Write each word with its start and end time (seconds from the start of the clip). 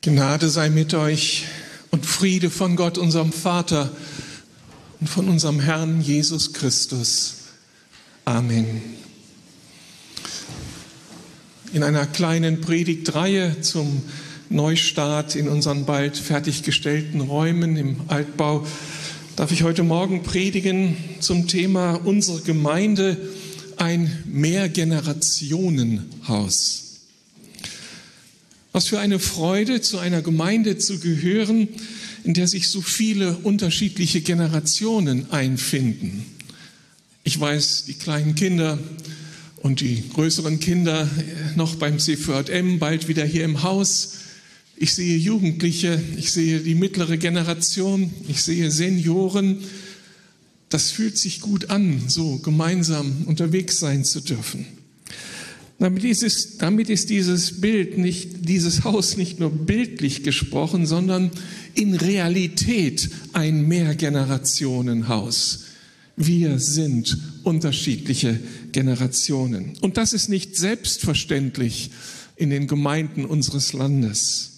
Gnade 0.00 0.48
sei 0.48 0.70
mit 0.70 0.94
euch 0.94 1.44
und 1.90 2.06
Friede 2.06 2.50
von 2.50 2.76
Gott, 2.76 2.98
unserem 2.98 3.32
Vater 3.32 3.90
und 5.00 5.08
von 5.08 5.28
unserem 5.28 5.60
Herrn 5.60 6.00
Jesus 6.00 6.52
Christus. 6.52 7.34
Amen. 8.24 8.82
In 11.72 11.82
einer 11.82 12.06
kleinen 12.06 12.60
Predigtreihe 12.60 13.60
zum 13.60 14.02
Neustart 14.50 15.36
in 15.36 15.48
unseren 15.48 15.84
bald 15.84 16.16
fertiggestellten 16.16 17.20
Räumen 17.20 17.76
im 17.76 18.00
Altbau 18.08 18.66
darf 19.36 19.52
ich 19.52 19.62
heute 19.62 19.82
Morgen 19.82 20.22
predigen 20.22 20.96
zum 21.20 21.46
Thema 21.46 22.00
unsere 22.04 22.40
Gemeinde, 22.40 23.18
ein 23.80 24.22
Mehrgenerationenhaus. 24.26 26.84
Was 28.72 28.88
für 28.88 29.00
eine 29.00 29.18
Freude, 29.18 29.80
zu 29.80 29.98
einer 29.98 30.22
Gemeinde 30.22 30.78
zu 30.78 31.00
gehören, 31.00 31.68
in 32.24 32.34
der 32.34 32.46
sich 32.46 32.68
so 32.68 32.82
viele 32.82 33.38
unterschiedliche 33.38 34.20
Generationen 34.20 35.32
einfinden. 35.32 36.26
Ich 37.24 37.40
weiß, 37.40 37.84
die 37.86 37.94
kleinen 37.94 38.34
Kinder 38.34 38.78
und 39.56 39.80
die 39.80 40.04
größeren 40.14 40.60
Kinder 40.60 41.08
noch 41.56 41.76
beim 41.76 41.98
CVM, 41.98 42.78
bald 42.78 43.08
wieder 43.08 43.24
hier 43.24 43.44
im 43.44 43.62
Haus. 43.62 44.16
Ich 44.76 44.94
sehe 44.94 45.16
Jugendliche, 45.16 45.98
ich 46.16 46.30
sehe 46.30 46.60
die 46.60 46.74
mittlere 46.74 47.16
Generation, 47.16 48.12
ich 48.28 48.42
sehe 48.42 48.70
Senioren. 48.70 49.58
Das 50.68 50.90
fühlt 50.90 51.16
sich 51.16 51.40
gut 51.40 51.70
an, 51.70 52.02
so 52.08 52.38
gemeinsam 52.38 53.24
unterwegs 53.26 53.80
sein 53.80 54.04
zu 54.04 54.20
dürfen. 54.20 54.66
Damit 55.78 56.02
ist, 56.02 56.24
es, 56.24 56.58
damit 56.58 56.90
ist 56.90 57.08
dieses 57.08 57.60
Bild 57.60 57.98
nicht, 57.98 58.48
dieses 58.48 58.82
Haus 58.82 59.16
nicht 59.16 59.38
nur 59.38 59.50
bildlich 59.50 60.24
gesprochen, 60.24 60.86
sondern 60.86 61.30
in 61.74 61.94
Realität 61.94 63.08
ein 63.32 63.68
Mehrgenerationenhaus. 63.68 65.66
Wir 66.16 66.58
sind 66.58 67.16
unterschiedliche 67.44 68.40
Generationen. 68.72 69.74
Und 69.80 69.96
das 69.96 70.12
ist 70.12 70.28
nicht 70.28 70.56
selbstverständlich 70.56 71.92
in 72.34 72.50
den 72.50 72.66
Gemeinden 72.66 73.24
unseres 73.24 73.72
Landes. 73.72 74.57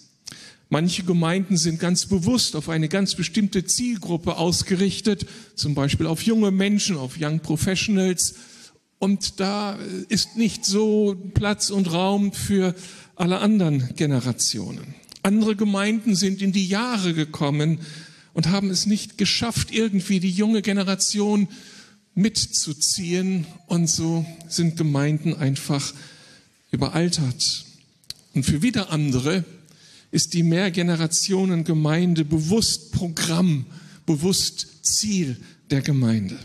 Manche 0.71 1.03
Gemeinden 1.03 1.57
sind 1.57 1.81
ganz 1.81 2.07
bewusst 2.07 2.57
auf 2.57 2.69
eine 2.69 2.89
ganz 2.89 3.15
bestimmte 3.15 3.65
Zielgruppe 3.65 4.37
ausgerichtet, 4.37 5.27
zum 5.57 5.75
Beispiel 5.75 6.07
auf 6.07 6.23
junge 6.23 6.51
Menschen, 6.51 6.97
auf 6.97 7.17
Young 7.21 7.41
Professionals, 7.41 8.35
und 9.01 9.41
da 9.41 9.79
ist 10.11 10.37
nicht 10.37 10.67
so 10.67 11.17
Platz 11.33 11.71
und 11.71 11.91
Raum 11.91 12.35
für 12.35 12.75
alle 13.17 13.39
anderen 13.39 13.95
Generationen. 13.97 14.95
Andere 15.23 15.57
Gemeinden 15.57 16.15
sind 16.15 16.43
in 16.43 16.53
die 16.53 16.69
Jahre 16.69 17.15
gekommen 17.15 17.81
und 18.35 18.49
haben 18.49 18.69
es 18.69 18.85
nicht 18.85 19.17
geschafft, 19.17 19.73
irgendwie 19.73 20.21
die 20.21 20.31
junge 20.31 20.61
Generation 20.61 21.49
mitzuziehen. 22.15 23.47
Und 23.67 23.89
so 23.89 24.27
sind 24.49 24.77
Gemeinden 24.77 25.35
einfach 25.35 25.95
überaltert. 26.71 27.65
Und 28.35 28.45
für 28.45 28.61
wieder 28.61 28.91
andere 28.91 29.45
ist 30.11 30.35
die 30.35 30.43
Mehrgenerationengemeinde 30.43 32.25
bewusst 32.25 32.93
Programm, 32.93 33.67
bewusst 34.07 34.85
Ziel 34.85 35.37
der 35.71 35.83
Gemeinde. 35.83 36.39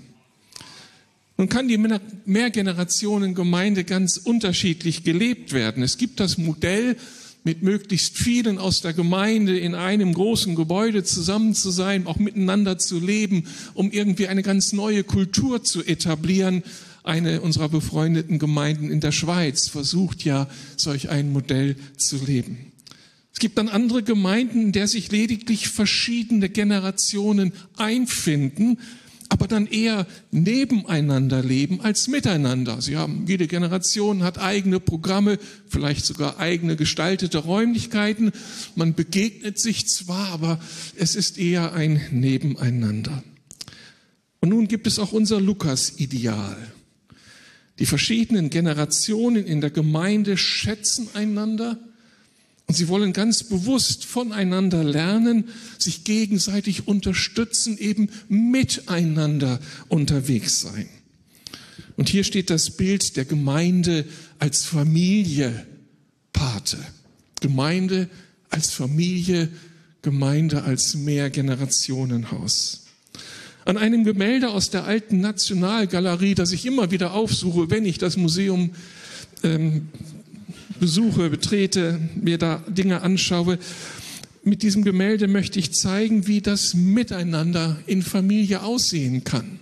Nun 1.38 1.49
kann 1.49 1.67
die 1.67 1.77
Mehrgenerationengemeinde 2.25 3.83
ganz 3.83 4.17
unterschiedlich 4.17 5.03
gelebt 5.03 5.52
werden. 5.52 5.83
Es 5.83 5.97
gibt 5.97 6.19
das 6.19 6.38
Modell, 6.38 6.95
mit 7.45 7.61
möglichst 7.61 8.17
vielen 8.17 8.58
aus 8.58 8.81
der 8.81 8.93
Gemeinde 8.93 9.58
in 9.58 9.75
einem 9.75 10.13
großen 10.13 10.55
Gebäude 10.55 11.04
zusammen 11.04 11.54
zu 11.54 11.70
sein, 11.70 12.08
auch 12.08 12.17
miteinander 12.17 12.80
zu 12.80 12.99
leben, 12.99 13.45
um 13.75 13.92
irgendwie 13.92 14.27
eine 14.27 14.42
ganz 14.42 14.73
neue 14.73 15.04
Kultur 15.04 15.64
zu 15.64 15.83
etablieren. 15.83 16.64
Eine 17.04 17.42
unserer 17.42 17.70
befreundeten 17.70 18.39
Gemeinden 18.39 18.89
in 18.89 18.99
der 18.99 19.11
Schweiz 19.11 19.67
versucht 19.67 20.25
ja, 20.25 20.49
solch 20.75 21.09
ein 21.09 21.31
Modell 21.31 21.75
zu 21.98 22.17
leben. 22.25 22.71
Es 23.36 23.40
gibt 23.40 23.58
dann 23.58 23.68
andere 23.68 24.02
Gemeinden, 24.02 24.62
in 24.62 24.72
der 24.72 24.88
sich 24.88 25.12
lediglich 25.12 25.68
verschiedene 25.68 26.48
Generationen 26.48 27.52
einfinden, 27.76 28.80
aber 29.28 29.50
dann 29.50 29.68
eher 29.68 30.08
nebeneinander 30.32 31.44
leben 31.44 31.82
als 31.82 32.08
miteinander. 32.08 32.82
Sie 32.82 32.96
haben, 32.96 33.26
jede 33.28 33.48
Generation 33.48 34.23
hat 34.23 34.38
eigene 34.38 34.80
Programme, 34.80 35.38
vielleicht 35.68 36.06
sogar 36.06 36.40
eigene 36.40 36.78
gestaltete 36.78 37.40
Räumlichkeiten. 37.40 38.32
Man 38.76 38.94
begegnet 38.94 39.60
sich 39.60 39.90
zwar, 39.90 40.30
aber 40.30 40.62
es 40.96 41.17
ist 41.17 41.38
eher 41.38 41.73
ein 41.73 42.00
Nebeneinander. 42.12 43.22
Und 44.40 44.48
nun 44.48 44.70
gibt 44.70 44.88
es 44.88 44.98
auch 44.98 45.12
unser 45.12 45.42
Lukas-Ideal. 45.42 46.56
Die 47.80 47.86
verschiedenen 47.86 48.50
Generationen 48.50 49.46
in 49.46 49.60
der 49.60 49.72
Gemeinde 49.72 50.38
schätzen 50.38 51.10
einander, 51.16 51.78
und 52.67 52.76
sie 52.76 52.87
wollen 52.87 53.14
ganz 53.14 53.43
bewusst 53.43 54.05
voneinander 54.05 54.83
lernen, 54.83 55.45
sich 55.77 56.03
gegenseitig 56.03 56.87
unterstützen, 56.87 57.77
eben 57.77 58.09
miteinander 58.27 59.59
unterwegs 59.87 60.61
sein. 60.61 60.89
Und 61.95 62.09
hier 62.09 62.23
steht 62.23 62.49
das 62.49 62.71
Bild 62.71 63.17
der 63.17 63.25
Gemeinde 63.25 64.05
als 64.39 64.65
Familie 64.65 65.65
Pate. 66.33 66.77
Gemeinde 67.39 68.09
als 68.49 68.71
Familie, 68.71 69.49
Gemeinde 70.02 70.64
als 70.64 70.95
Mehrgenerationenhaus. 70.95 72.86
An 73.65 73.77
einem 73.77 74.04
Gemälde 74.04 74.49
aus 74.49 74.70
der 74.70 74.86
alten 74.86 75.21
Nationalgalerie, 75.21 76.36
das 76.36 76.52
ich 76.52 76.65
immer 76.65 76.92
wieder 76.92 77.14
aufsuche, 77.14 77.70
wenn 77.70 77.86
ich 77.86 77.98
das 77.98 78.17
Museum 78.17 78.71
ähm, 79.43 79.89
besuche, 80.80 81.30
betrete, 81.30 81.99
mir 82.15 82.37
da 82.37 82.63
Dinge 82.67 83.02
anschaue. 83.02 83.59
Mit 84.43 84.63
diesem 84.63 84.83
Gemälde 84.83 85.27
möchte 85.27 85.59
ich 85.59 85.73
zeigen, 85.73 86.27
wie 86.27 86.41
das 86.41 86.73
Miteinander 86.73 87.77
in 87.87 88.03
Familie 88.03 88.63
aussehen 88.63 89.23
kann. 89.23 89.59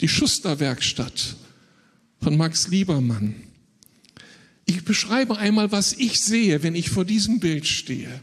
Die 0.00 0.08
Schusterwerkstatt 0.08 1.36
von 2.20 2.36
Max 2.36 2.68
Liebermann. 2.68 3.34
Ich 4.66 4.84
beschreibe 4.84 5.36
einmal, 5.38 5.72
was 5.72 5.92
ich 5.94 6.20
sehe, 6.20 6.62
wenn 6.62 6.74
ich 6.74 6.90
vor 6.90 7.04
diesem 7.04 7.40
Bild 7.40 7.66
stehe. 7.66 8.20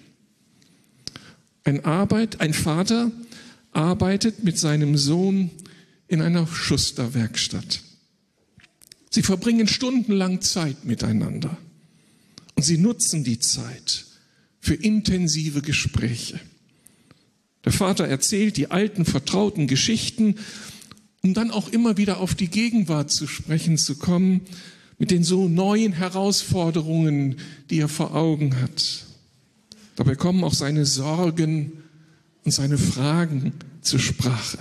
Ein 1.63 1.83
Arbeit, 1.83 2.39
ein 2.39 2.53
Vater 2.53 3.11
arbeitet 3.73 4.43
mit 4.43 4.57
seinem 4.57 4.97
Sohn 4.97 5.51
in 6.07 6.21
einer 6.21 6.47
Schusterwerkstatt. 6.47 7.81
Sie 9.09 9.21
verbringen 9.21 9.67
stundenlang 9.67 10.41
Zeit 10.41 10.85
miteinander. 10.85 11.57
Und 12.57 12.63
sie 12.63 12.79
nutzen 12.79 13.23
die 13.23 13.37
Zeit 13.37 14.05
für 14.59 14.73
intensive 14.73 15.61
Gespräche. 15.61 16.39
Der 17.63 17.71
Vater 17.71 18.07
erzählt 18.07 18.57
die 18.57 18.71
alten, 18.71 19.05
vertrauten 19.05 19.67
Geschichten, 19.67 20.35
um 21.21 21.35
dann 21.35 21.51
auch 21.51 21.69
immer 21.69 21.97
wieder 21.97 22.19
auf 22.19 22.33
die 22.33 22.49
Gegenwart 22.49 23.11
zu 23.11 23.27
sprechen 23.27 23.77
zu 23.77 23.95
kommen, 23.97 24.41
mit 24.97 25.11
den 25.11 25.23
so 25.23 25.47
neuen 25.47 25.93
Herausforderungen, 25.93 27.35
die 27.69 27.79
er 27.79 27.89
vor 27.89 28.15
Augen 28.15 28.59
hat. 28.59 29.05
Dabei 29.95 30.15
kommen 30.15 30.43
auch 30.43 30.55
seine 30.55 30.87
Sorgen 30.87 31.83
und 32.43 32.51
seine 32.51 32.79
Fragen 32.79 33.53
zur 33.81 33.99
Sprache. 33.99 34.57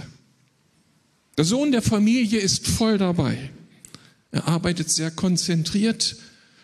Der 1.39 1.47
Sohn 1.47 1.73
der 1.73 1.83
Familie 1.83 2.41
ist 2.41 2.67
voll 2.67 2.99
dabei. 2.99 3.51
Er 4.33 4.49
arbeitet 4.49 4.91
sehr 4.91 5.11
konzentriert, 5.11 6.16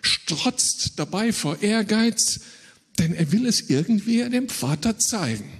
strotzt 0.02 0.98
dabei 0.98 1.32
vor 1.32 1.62
Ehrgeiz, 1.62 2.40
denn 2.98 3.14
er 3.14 3.32
will 3.32 3.46
es 3.46 3.70
irgendwie 3.70 4.28
dem 4.28 4.48
Vater 4.48 4.98
zeigen. 4.98 5.50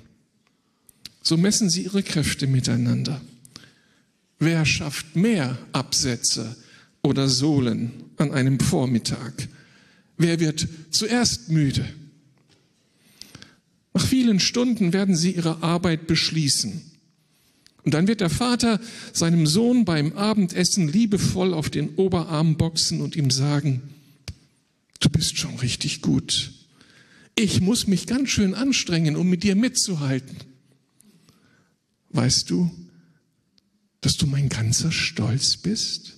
So 1.22 1.36
messen 1.36 1.70
sie 1.70 1.84
ihre 1.84 2.02
Kräfte 2.02 2.46
miteinander. 2.46 3.20
Wer 4.38 4.66
schafft 4.66 5.14
mehr 5.16 5.56
Absätze 5.72 6.56
oder 7.02 7.28
Sohlen 7.28 7.92
an 8.16 8.32
einem 8.32 8.58
Vormittag? 8.58 9.48
Wer 10.18 10.40
wird 10.40 10.68
zuerst 10.90 11.48
müde? 11.48 11.88
Nach 13.94 14.04
vielen 14.04 14.40
Stunden 14.40 14.92
werden 14.92 15.14
sie 15.14 15.32
ihre 15.32 15.62
Arbeit 15.62 16.06
beschließen. 16.06 16.82
Und 17.84 17.94
dann 17.94 18.08
wird 18.08 18.20
der 18.20 18.30
Vater 18.30 18.80
seinem 19.12 19.46
Sohn 19.46 19.84
beim 19.84 20.12
Abendessen 20.12 20.88
liebevoll 20.88 21.52
auf 21.52 21.68
den 21.68 21.90
Oberarm 21.96 22.56
boxen 22.56 23.00
und 23.00 23.16
ihm 23.16 23.30
sagen, 23.30 23.82
du 25.04 25.10
bist 25.10 25.38
schon 25.38 25.56
richtig 25.56 26.02
gut. 26.02 26.52
Ich 27.34 27.60
muss 27.60 27.86
mich 27.86 28.06
ganz 28.06 28.30
schön 28.30 28.54
anstrengen, 28.54 29.16
um 29.16 29.28
mit 29.28 29.42
dir 29.42 29.56
mitzuhalten. 29.56 30.36
Weißt 32.10 32.50
du, 32.50 32.70
dass 34.00 34.16
du 34.16 34.26
mein 34.26 34.48
ganzer 34.48 34.92
Stolz 34.92 35.56
bist? 35.56 36.14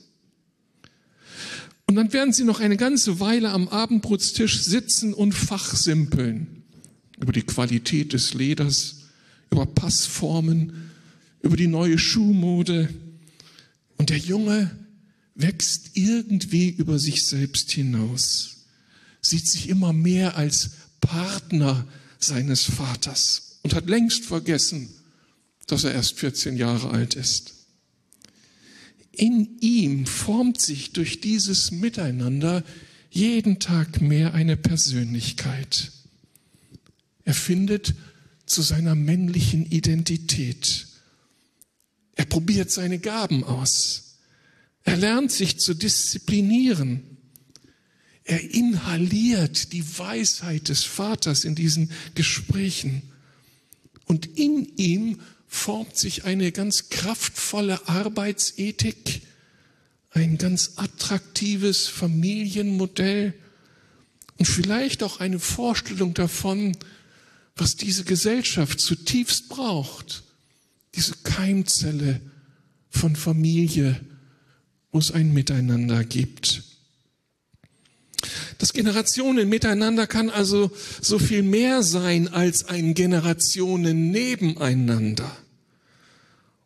Und 1.86 1.96
dann 1.96 2.12
werden 2.12 2.32
sie 2.32 2.44
noch 2.44 2.60
eine 2.60 2.76
ganze 2.76 3.20
Weile 3.20 3.50
am 3.50 3.68
Abendbrotstisch 3.68 4.62
sitzen 4.62 5.14
und 5.14 5.32
fachsimpeln 5.32 6.64
über 7.20 7.32
die 7.32 7.42
Qualität 7.42 8.12
des 8.12 8.34
Leders, 8.34 9.02
über 9.50 9.66
Passformen, 9.66 10.90
über 11.42 11.56
die 11.56 11.68
neue 11.68 11.98
Schuhmode. 11.98 12.88
Und 13.98 14.10
der 14.10 14.18
Junge 14.18 14.70
wächst 15.34 15.90
irgendwie 15.94 16.70
über 16.70 16.98
sich 16.98 17.26
selbst 17.26 17.70
hinaus, 17.70 18.53
sieht 19.24 19.48
sich 19.48 19.68
immer 19.68 19.92
mehr 19.92 20.36
als 20.36 20.70
Partner 21.00 21.86
seines 22.18 22.64
Vaters 22.64 23.58
und 23.62 23.74
hat 23.74 23.88
längst 23.88 24.24
vergessen, 24.24 24.88
dass 25.66 25.84
er 25.84 25.92
erst 25.92 26.18
14 26.18 26.56
Jahre 26.56 26.90
alt 26.90 27.14
ist. 27.14 27.54
In 29.12 29.58
ihm 29.60 30.06
formt 30.06 30.60
sich 30.60 30.92
durch 30.92 31.20
dieses 31.20 31.70
Miteinander 31.70 32.64
jeden 33.10 33.60
Tag 33.60 34.00
mehr 34.00 34.34
eine 34.34 34.56
Persönlichkeit. 34.56 35.92
Er 37.24 37.34
findet 37.34 37.94
zu 38.44 38.60
seiner 38.60 38.94
männlichen 38.94 39.66
Identität. 39.66 40.88
Er 42.16 42.24
probiert 42.24 42.70
seine 42.70 42.98
Gaben 42.98 43.44
aus. 43.44 44.18
Er 44.82 44.96
lernt 44.96 45.32
sich 45.32 45.58
zu 45.58 45.74
disziplinieren. 45.74 47.13
Er 48.24 48.40
inhaliert 48.50 49.72
die 49.72 49.84
Weisheit 49.98 50.68
des 50.68 50.84
Vaters 50.84 51.44
in 51.44 51.54
diesen 51.54 51.90
Gesprächen. 52.14 53.02
Und 54.06 54.26
in 54.38 54.72
ihm 54.76 55.20
formt 55.46 55.96
sich 55.96 56.24
eine 56.24 56.50
ganz 56.50 56.88
kraftvolle 56.88 57.86
Arbeitsethik, 57.86 59.22
ein 60.10 60.38
ganz 60.38 60.72
attraktives 60.76 61.86
Familienmodell 61.86 63.34
und 64.38 64.46
vielleicht 64.46 65.02
auch 65.02 65.20
eine 65.20 65.38
Vorstellung 65.38 66.14
davon, 66.14 66.76
was 67.56 67.76
diese 67.76 68.04
Gesellschaft 68.04 68.80
zutiefst 68.80 69.48
braucht. 69.48 70.24
Diese 70.94 71.14
Keimzelle 71.22 72.20
von 72.88 73.16
Familie, 73.16 74.00
wo 74.92 74.98
es 74.98 75.10
ein 75.10 75.32
Miteinander 75.32 76.04
gibt. 76.04 76.62
Das 78.58 78.72
Generationen 78.72 79.48
miteinander 79.48 80.06
kann 80.06 80.30
also 80.30 80.70
so 81.00 81.18
viel 81.18 81.42
mehr 81.42 81.82
sein 81.82 82.28
als 82.28 82.64
ein 82.68 82.94
Generationen 82.94 84.10
nebeneinander. 84.10 85.36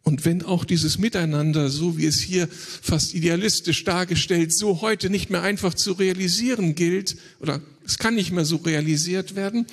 Und 0.02 0.24
wenn 0.24 0.42
auch 0.42 0.64
dieses 0.64 0.98
Miteinander, 0.98 1.68
so 1.68 1.98
wie 1.98 2.06
es 2.06 2.18
hier 2.18 2.48
fast 2.48 3.12
idealistisch 3.12 3.84
dargestellt, 3.84 4.54
so 4.54 4.80
heute 4.80 5.10
nicht 5.10 5.28
mehr 5.28 5.42
einfach 5.42 5.74
zu 5.74 5.92
realisieren 5.92 6.74
gilt, 6.74 7.16
oder 7.40 7.60
es 7.84 7.98
kann 7.98 8.14
nicht 8.14 8.32
mehr 8.32 8.46
so 8.46 8.56
realisiert 8.56 9.36
werden, 9.36 9.66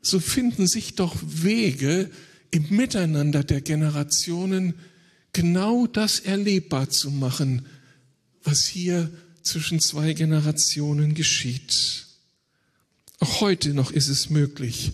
so 0.00 0.20
finden 0.20 0.68
sich 0.68 0.94
doch 0.94 1.16
Wege 1.22 2.08
im 2.52 2.68
Miteinander 2.70 3.42
der 3.42 3.62
Generationen, 3.62 4.74
genau 5.32 5.88
das 5.88 6.20
erlebbar 6.20 6.88
zu 6.88 7.10
machen, 7.10 7.66
was 8.44 8.64
hier 8.64 9.10
zwischen 9.46 9.80
zwei 9.80 10.12
Generationen 10.12 11.14
geschieht. 11.14 12.06
Auch 13.20 13.40
heute 13.40 13.74
noch 13.74 13.90
ist 13.90 14.08
es 14.08 14.30
möglich, 14.30 14.92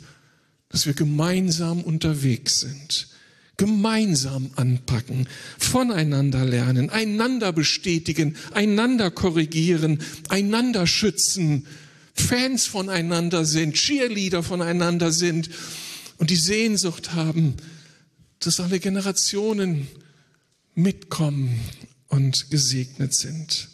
dass 0.69 0.87
wir 0.87 0.95
gemeinsam 0.95 1.83
unterwegs 1.83 2.61
sind 2.61 3.09
gemeinsam 3.59 4.51
anpacken, 4.57 5.29
voneinander 5.59 6.45
lernen, 6.45 6.91
einander 6.91 7.53
bestätigen, 7.53 8.35
einander 8.53 9.11
korrigieren, 9.13 10.01
einander 10.29 10.87
schützen, 10.87 11.67
Fans 12.15 12.67
voneinander 12.67 13.45
sind, 13.45 13.75
Cheerleader 13.75 14.43
voneinander 14.43 15.13
sind 15.13 15.49
und 16.19 16.31
die 16.31 16.37
Sehnsucht 16.37 17.15
haben, 17.15 17.55
dass 18.41 18.59
alle 18.59 18.81
Generationen 18.81 19.87
mitkommen 20.75 21.61
und 22.09 22.51
gesegnet 22.51 23.15
sind. 23.15 23.69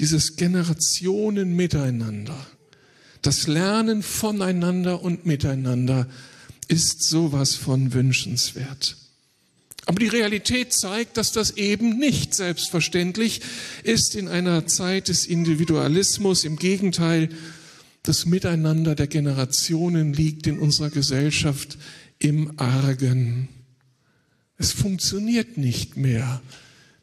Dieses 0.00 0.36
Generationen 0.36 1.54
miteinander, 1.54 2.46
das 3.22 3.46
Lernen 3.46 4.02
voneinander 4.02 5.02
und 5.02 5.26
miteinander, 5.26 6.08
ist 6.68 7.02
sowas 7.02 7.54
von 7.54 7.92
wünschenswert. 7.92 8.96
Aber 9.86 9.98
die 9.98 10.08
Realität 10.08 10.72
zeigt, 10.72 11.16
dass 11.16 11.32
das 11.32 11.52
eben 11.52 11.98
nicht 11.98 12.34
selbstverständlich 12.34 13.40
ist 13.82 14.14
in 14.14 14.28
einer 14.28 14.66
Zeit 14.66 15.08
des 15.08 15.26
Individualismus. 15.26 16.44
Im 16.44 16.56
Gegenteil, 16.56 17.28
das 18.02 18.24
Miteinander 18.24 18.94
der 18.94 19.06
Generationen 19.06 20.14
liegt 20.14 20.46
in 20.46 20.58
unserer 20.58 20.90
Gesellschaft 20.90 21.76
im 22.18 22.58
Argen. 22.58 23.48
Es 24.56 24.72
funktioniert 24.72 25.58
nicht 25.58 25.96
mehr, 25.96 26.40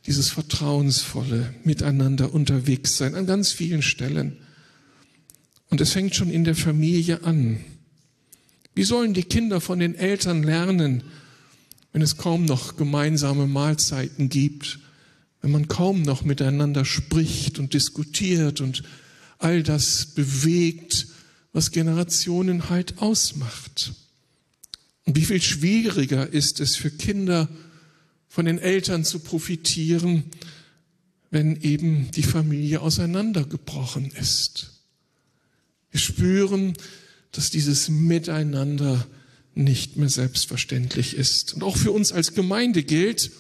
dieses 0.08 0.30
vertrauensvolle 0.30 1.54
Miteinander 1.66 2.34
unterwegs 2.34 2.98
sein 2.98 3.14
an 3.14 3.28
ganz 3.28 3.52
vielen 3.52 3.82
Stellen. 3.82 4.38
Und 5.70 5.82
es 5.82 5.92
fängt 5.92 6.16
schon 6.16 6.32
in 6.32 6.46
der 6.46 6.56
Familie 6.56 7.24
an. 7.24 7.60
Wie 8.74 8.84
sollen 8.84 9.14
die 9.14 9.24
Kinder 9.24 9.60
von 9.60 9.80
den 9.80 9.96
Eltern 9.96 10.44
lernen, 10.44 11.04
wenn 11.92 12.02
es 12.02 12.16
kaum 12.16 12.46
noch 12.46 12.78
gemeinsame 12.78 13.48
Mahlzeiten 13.48 14.30
gibt, 14.30 14.80
wenn 15.42 15.52
man 15.52 15.68
kaum 15.68 16.04
noch 16.04 16.24
miteinander 16.24 16.86
spricht 16.86 17.60
und 17.60 17.74
diskutiert 17.74 18.62
und 18.62 18.84
all 19.40 19.62
das 19.62 20.06
bewegt, 20.06 21.08
was 21.52 21.72
Generationen 21.72 22.70
halt 22.70 23.00
ausmacht? 23.00 23.94
Und 25.06 25.18
wie 25.18 25.26
viel 25.26 25.42
schwieriger 25.42 26.32
ist 26.32 26.62
es 26.62 26.78
für 26.78 26.92
Kinder, 26.92 27.50
von 28.28 28.46
den 28.46 28.60
Eltern 28.60 29.04
zu 29.04 29.20
profitieren, 29.20 30.26
wenn 31.30 31.62
eben 31.62 32.12
die 32.12 32.24
Familie 32.24 32.82
auseinandergebrochen 32.82 34.12
ist. 34.12 34.84
Wir 35.92 36.00
spüren, 36.00 36.74
dass 37.32 37.50
dieses 37.50 37.90
Miteinander 37.90 39.08
nicht 39.56 39.98
mehr 39.98 40.10
selbstverständlich 40.10 41.16
ist. 41.16 41.54
Und 41.54 41.64
auch 41.64 41.78
für 41.78 41.92
uns 41.92 42.12
als 42.12 42.34
Gemeinde 42.34 42.84
gilt, 42.84 43.32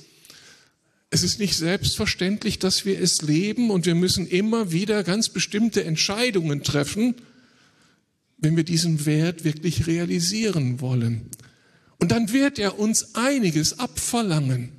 es 1.10 1.24
ist 1.24 1.40
nicht 1.40 1.56
selbstverständlich, 1.56 2.60
dass 2.60 2.86
wir 2.86 3.00
es 3.00 3.22
leben 3.22 3.70
und 3.70 3.86
wir 3.86 3.96
müssen 3.96 4.28
immer 4.28 4.72
wieder 4.72 5.04
ganz 5.04 5.30
bestimmte 5.30 5.84
Entscheidungen 5.86 6.64
treffen, 6.64 7.16
wenn 8.38 8.58
wir 8.58 8.66
diesen 8.66 9.06
Wert 9.06 9.44
wirklich 9.44 9.88
realisieren 9.88 10.82
wollen. 10.82 11.30
Und 12.00 12.12
dann 12.12 12.34
wird 12.34 12.60
er 12.60 12.78
uns 12.78 13.16
einiges 13.16 13.80
abverlangen. 13.80 14.77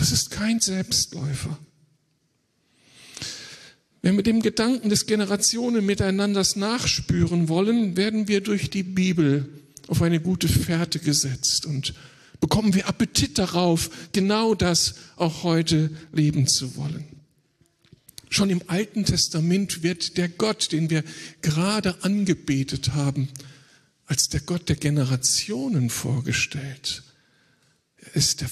Das 0.00 0.12
ist 0.12 0.30
kein 0.30 0.60
Selbstläufer. 0.60 1.58
Wenn 4.00 4.16
wir 4.16 4.22
dem 4.22 4.40
Gedanken 4.40 4.88
des 4.88 5.04
Generationen 5.04 5.84
miteinanders 5.84 6.56
nachspüren 6.56 7.50
wollen, 7.50 7.98
werden 7.98 8.26
wir 8.26 8.40
durch 8.40 8.70
die 8.70 8.82
Bibel 8.82 9.46
auf 9.88 10.00
eine 10.00 10.18
gute 10.18 10.48
Fährte 10.48 11.00
gesetzt 11.00 11.66
und 11.66 11.92
bekommen 12.40 12.72
wir 12.72 12.88
Appetit 12.88 13.36
darauf, 13.38 13.90
genau 14.12 14.54
das 14.54 14.94
auch 15.16 15.42
heute 15.42 15.90
leben 16.14 16.46
zu 16.46 16.76
wollen. 16.76 17.04
Schon 18.30 18.48
im 18.48 18.62
Alten 18.68 19.04
Testament 19.04 19.82
wird 19.82 20.16
der 20.16 20.30
Gott, 20.30 20.72
den 20.72 20.88
wir 20.88 21.04
gerade 21.42 22.02
angebetet 22.02 22.94
haben, 22.94 23.28
als 24.06 24.30
der 24.30 24.40
Gott 24.40 24.70
der 24.70 24.76
Generationen 24.76 25.90
vorgestellt. 25.90 27.02
Er 27.98 28.16
ist 28.16 28.40
der 28.40 28.48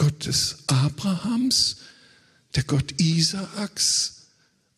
Gott 0.00 0.24
des 0.24 0.56
Abrahams, 0.66 1.76
der 2.54 2.62
Gott 2.62 2.98
Isaaks, 2.98 4.22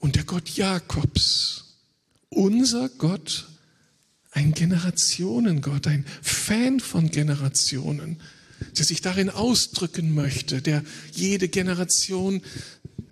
und 0.01 0.17
der 0.17 0.25
Gott 0.25 0.49
Jakobs. 0.49 1.77
Unser 2.29 2.89
Gott, 2.89 3.47
ein 4.33 4.53
Generationengott, 4.53 5.87
ein 5.87 6.05
Fan 6.23 6.81
von 6.81 7.09
Generationen, 7.13 8.21
der 8.77 8.85
sich 8.85 9.01
darin 9.01 9.31
ausdrücken 9.31 10.13
möchte, 10.13 10.61
der 10.61 10.83
jede 11.13 11.47
Generation 11.47 12.43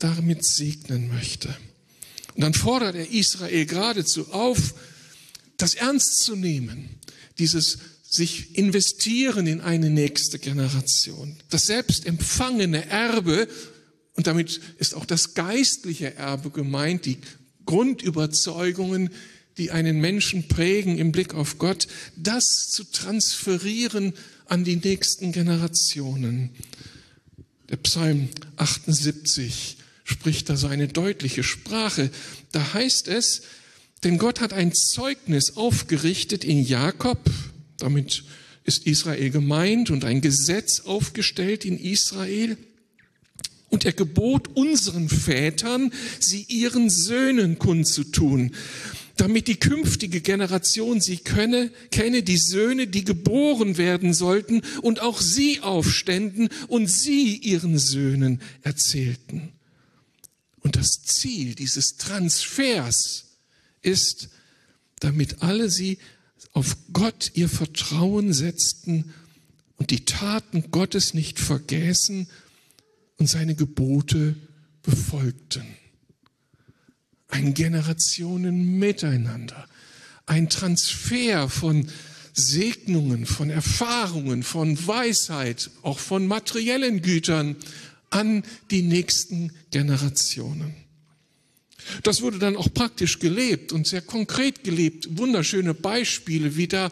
damit 0.01 0.45
segnen 0.45 1.07
möchte. 1.15 1.57
Und 2.35 2.41
dann 2.41 2.55
fordert 2.55 2.97
er 2.97 3.09
Israel 3.09 3.67
geradezu 3.67 4.33
auf, 4.33 4.75
das 5.59 5.75
ernst 5.75 6.25
zu 6.25 6.35
nehmen, 6.35 6.89
dieses 7.39 7.79
sich 8.11 8.59
investieren 8.59 9.47
in 9.47 9.61
eine 9.61 9.89
nächste 9.89 10.39
Generation, 10.39 11.37
das 11.49 11.67
selbst 11.67 12.07
empfangene 12.07 12.87
Erbe 12.87 13.49
und 14.15 14.27
damit 14.27 14.61
ist 14.79 14.95
auch 14.95 15.07
das 15.07 15.35
geistliche 15.35 16.17
Erbe 16.17 16.51
gemeint, 16.51 17.07
die 17.07 17.19
Grundüberzeugungen, 17.65 19.11
die 19.57 19.71
einen 19.71 20.01
Menschen 20.01 20.49
prägen 20.49 20.99
im 20.99 21.13
Blick 21.13 21.35
auf 21.35 21.59
Gott, 21.59 21.87
das 22.17 22.69
zu 22.71 22.85
transferieren 22.85 24.13
an 24.47 24.65
die 24.65 24.77
nächsten 24.77 25.31
Generationen. 25.31 26.51
Der 27.69 27.77
Psalm 27.77 28.29
78 28.57 29.77
spricht 30.03 30.49
da 30.49 30.57
so 30.57 30.67
eine 30.67 30.89
deutliche 30.89 31.45
Sprache. 31.45 32.11
Da 32.51 32.75
heißt 32.75 33.07
es, 33.07 33.43
denn 34.03 34.19
Gott 34.19 34.41
hat 34.41 34.53
ein 34.53 34.75
Zeugnis 34.75 35.57
aufgerichtet 35.57 36.43
in 36.43 36.65
Jakob, 36.65 37.31
damit 37.83 38.25
ist 38.65 38.87
Israel 38.87 39.31
gemeint, 39.31 39.91
und 39.91 40.05
ein 40.05 40.21
Gesetz 40.21 40.81
aufgestellt 40.81 41.65
in 41.65 41.79
Israel. 41.79 42.57
Und 43.69 43.85
er 43.85 43.93
gebot 43.93 44.49
unseren 44.55 45.09
Vätern, 45.09 45.93
sie 46.19 46.45
ihren 46.49 46.91
Söhnen 46.91 47.59
kundzutun, 47.59 48.53
damit 49.17 49.49
die 49.49 49.61
künftige 49.61 50.21
Generation 50.21 51.01
sie 51.01 51.19
könne, 51.19 51.71
kenne, 51.91 52.23
die 52.23 52.39
Söhne, 52.39 52.87
die 52.87 53.05
geboren 53.05 53.77
werden 53.77 54.13
sollten 54.13 54.63
und 54.83 55.01
auch 55.01 55.21
sie 55.21 55.61
aufständen 55.61 56.49
und 56.69 56.89
sie 56.89 57.37
ihren 57.37 57.79
Söhnen 57.79 58.41
erzählten. 58.63 59.53
Und 60.61 60.77
das 60.77 61.03
Ziel 61.03 61.55
dieses 61.55 61.97
Transfers 61.97 63.27
ist, 63.83 64.31
damit 65.01 65.43
alle 65.43 65.71
sie 65.71 65.99
auf 66.53 66.77
Gott 66.93 67.33
ihr 67.35 67.49
Vertrauen 67.49 68.33
setzten 68.33 69.15
und 69.77 69.91
die 69.91 70.05
Taten 70.05 70.71
Gottes 70.71 71.15
nicht 71.15 71.39
vergäßen 71.39 72.29
und 73.19 73.27
seine 73.27 73.55
Gebote 73.55 74.37
befolgten 74.83 75.67
ein 77.31 77.55
Generationen-Miteinander, 77.55 79.67
ein 80.27 80.49
Transfer 80.49 81.49
von 81.49 81.89
Segnungen, 82.33 83.27
von 83.27 83.51
Erfahrungen, 83.51 84.43
von 84.43 84.87
Weisheit, 84.87 85.71
auch 85.83 85.99
von 85.99 86.27
materiellen 86.27 87.03
Gütern 87.03 87.57
an 88.11 88.43
die 88.71 88.83
nächsten 88.83 89.53
Generationen. 89.71 90.75
Das 92.03 92.23
wurde 92.23 92.39
dann 92.39 92.57
auch 92.57 92.73
praktisch 92.73 93.19
gelebt 93.19 93.73
und 93.73 93.87
sehr 93.87 94.03
konkret 94.03 94.65
gelebt. 94.65 95.19
Wunderschöne 95.19 95.75
Beispiele, 95.75 96.57
wie 96.57 96.69
da 96.69 96.91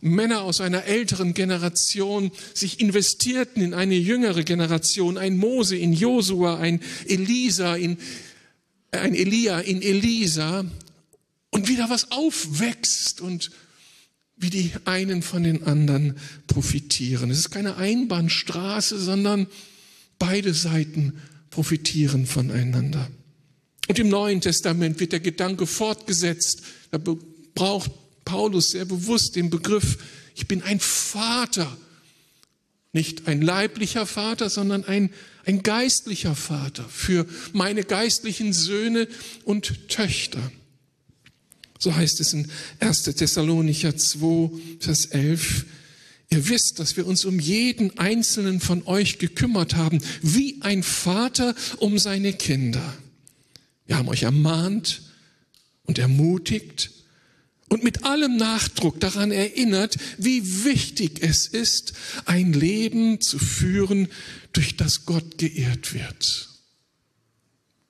Männer 0.00 0.42
aus 0.42 0.60
einer 0.60 0.84
älteren 0.84 1.34
Generation 1.34 2.30
sich 2.54 2.80
investierten 2.80 3.62
in 3.62 3.74
eine 3.74 3.96
jüngere 3.96 4.44
Generation, 4.44 5.18
ein 5.18 5.36
Mose 5.36 5.76
in 5.76 5.92
Josua, 5.92 6.58
ein 6.58 6.80
Elisa 7.06 7.76
in 7.76 7.98
ein 8.92 9.14
Elia 9.14 9.60
in 9.60 9.82
Elisa 9.82 10.64
und 11.50 11.68
wieder 11.68 11.90
was 11.90 12.12
aufwächst 12.12 13.20
und 13.20 13.50
wie 14.36 14.50
die 14.50 14.72
einen 14.84 15.22
von 15.22 15.42
den 15.42 15.64
anderen 15.64 16.16
profitieren. 16.46 17.30
Es 17.30 17.38
ist 17.38 17.50
keine 17.50 17.76
Einbahnstraße, 17.76 18.98
sondern 18.98 19.46
beide 20.18 20.52
Seiten 20.52 21.14
profitieren 21.50 22.26
voneinander. 22.26 23.10
Und 23.88 23.98
im 23.98 24.08
Neuen 24.08 24.40
Testament 24.40 24.98
wird 25.00 25.12
der 25.12 25.20
Gedanke 25.20 25.66
fortgesetzt. 25.66 26.62
Da 26.90 26.98
braucht 27.54 27.90
Paulus 28.24 28.70
sehr 28.70 28.84
bewusst 28.84 29.36
den 29.36 29.50
Begriff, 29.50 29.98
ich 30.34 30.48
bin 30.48 30.62
ein 30.62 30.80
Vater. 30.80 31.76
Nicht 32.92 33.28
ein 33.28 33.42
leiblicher 33.42 34.06
Vater, 34.06 34.50
sondern 34.50 34.84
ein 34.84 35.10
ein 35.46 35.62
geistlicher 35.62 36.34
Vater 36.34 36.84
für 36.88 37.24
meine 37.52 37.84
geistlichen 37.84 38.52
Söhne 38.52 39.08
und 39.44 39.88
Töchter. 39.88 40.40
So 41.78 41.94
heißt 41.94 42.20
es 42.20 42.32
in 42.32 42.50
1. 42.80 43.04
Thessalonicher 43.04 43.96
2, 43.96 44.50
Vers 44.80 45.06
11. 45.06 45.66
Ihr 46.30 46.48
wisst, 46.48 46.80
dass 46.80 46.96
wir 46.96 47.06
uns 47.06 47.24
um 47.24 47.38
jeden 47.38 47.96
einzelnen 47.96 48.60
von 48.60 48.84
euch 48.86 49.18
gekümmert 49.18 49.76
haben, 49.76 50.00
wie 50.20 50.60
ein 50.62 50.82
Vater 50.82 51.54
um 51.78 51.98
seine 51.98 52.32
Kinder. 52.32 52.82
Wir 53.86 53.96
haben 53.96 54.08
euch 54.08 54.24
ermahnt 54.24 55.02
und 55.84 55.98
ermutigt 55.98 56.90
und 57.68 57.82
mit 57.82 58.04
allem 58.04 58.36
Nachdruck 58.36 59.00
daran 59.00 59.32
erinnert, 59.32 59.96
wie 60.18 60.64
wichtig 60.64 61.22
es 61.22 61.46
ist, 61.46 61.94
ein 62.24 62.52
Leben 62.52 63.20
zu 63.20 63.38
führen, 63.38 64.08
durch 64.52 64.76
das 64.76 65.04
Gott 65.04 65.38
geehrt 65.38 65.92
wird. 65.92 66.48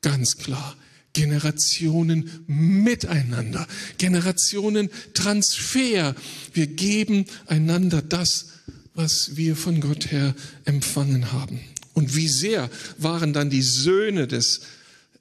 Ganz 0.01 0.39
klar. 0.39 0.77
Generationen 1.13 2.45
miteinander, 2.47 3.67
Generationen 3.97 4.91
Transfer. 5.15 6.15
Wir 6.53 6.67
geben 6.67 7.25
einander 7.47 8.03
das, 8.03 8.49
was 8.93 9.35
wir 9.37 9.57
von 9.57 9.81
Gott 9.81 10.11
her 10.11 10.35
empfangen 10.67 11.33
haben. 11.33 11.61
Und 11.95 12.15
wie 12.17 12.29
sehr 12.29 12.69
waren 12.99 13.33
dann 13.33 13.49
die 13.49 13.63
Söhne 13.63 14.27
des 14.27 14.61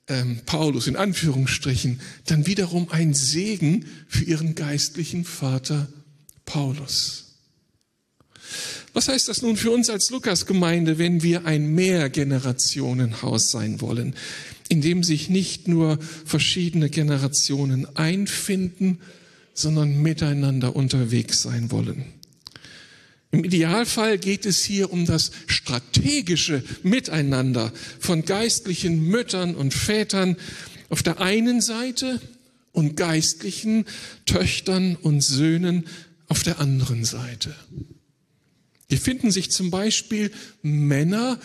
ähm, 0.08 0.42
Paulus 0.46 0.88
in 0.88 0.96
Anführungsstrichen 0.96 2.00
dann 2.26 2.46
wiederum 2.48 2.90
ein 2.92 3.14
Segen 3.14 3.86
für 4.08 4.24
ihren 4.24 4.56
geistlichen 4.56 5.26
Vater 5.26 5.88
Paulus. 6.46 7.26
Was 8.94 9.10
heißt 9.10 9.28
das 9.28 9.42
nun 9.42 9.58
für 9.58 9.72
uns 9.72 9.90
als 9.90 10.10
Lukas-Gemeinde, 10.10 10.98
wenn 10.98 11.22
wir 11.22 11.46
ein 11.46 11.74
Mehrgenerationenhaus 11.74 13.52
sein 13.52 13.82
wollen, 13.82 14.16
in 14.70 14.82
dem 14.82 15.04
sich 15.04 15.30
nicht 15.30 15.68
nur 15.68 16.00
verschiedene 16.26 16.90
Generationen 16.90 17.88
einfinden, 17.98 19.00
sondern 19.54 20.02
miteinander 20.02 20.76
unterwegs 20.76 21.42
sein 21.42 21.72
wollen? 21.72 22.06
Im 23.36 23.44
Idealfall 23.44 24.18
geht 24.18 24.46
es 24.46 24.64
hier 24.64 24.94
um 24.94 25.06
das 25.06 25.32
strategische 25.48 26.64
Miteinander 26.84 27.74
von 28.00 28.24
geistlichen 28.24 29.10
Müttern 29.10 29.56
und 29.56 29.74
Vätern 29.74 30.38
auf 30.88 31.04
der 31.04 31.20
einen 31.20 31.60
Seite 31.60 32.22
und 32.72 32.96
geistlichen 32.96 33.84
Töchtern 34.26 34.96
und 34.96 35.20
Söhnen 35.20 35.86
auf 36.30 36.44
der 36.44 36.62
anderen 36.62 37.04
Seite. 37.04 37.54
Hier 38.88 39.00
finden 39.00 39.32
sich 39.32 39.52
zum 39.52 39.70
Beispiel 39.70 40.32
Männer, 40.62 41.38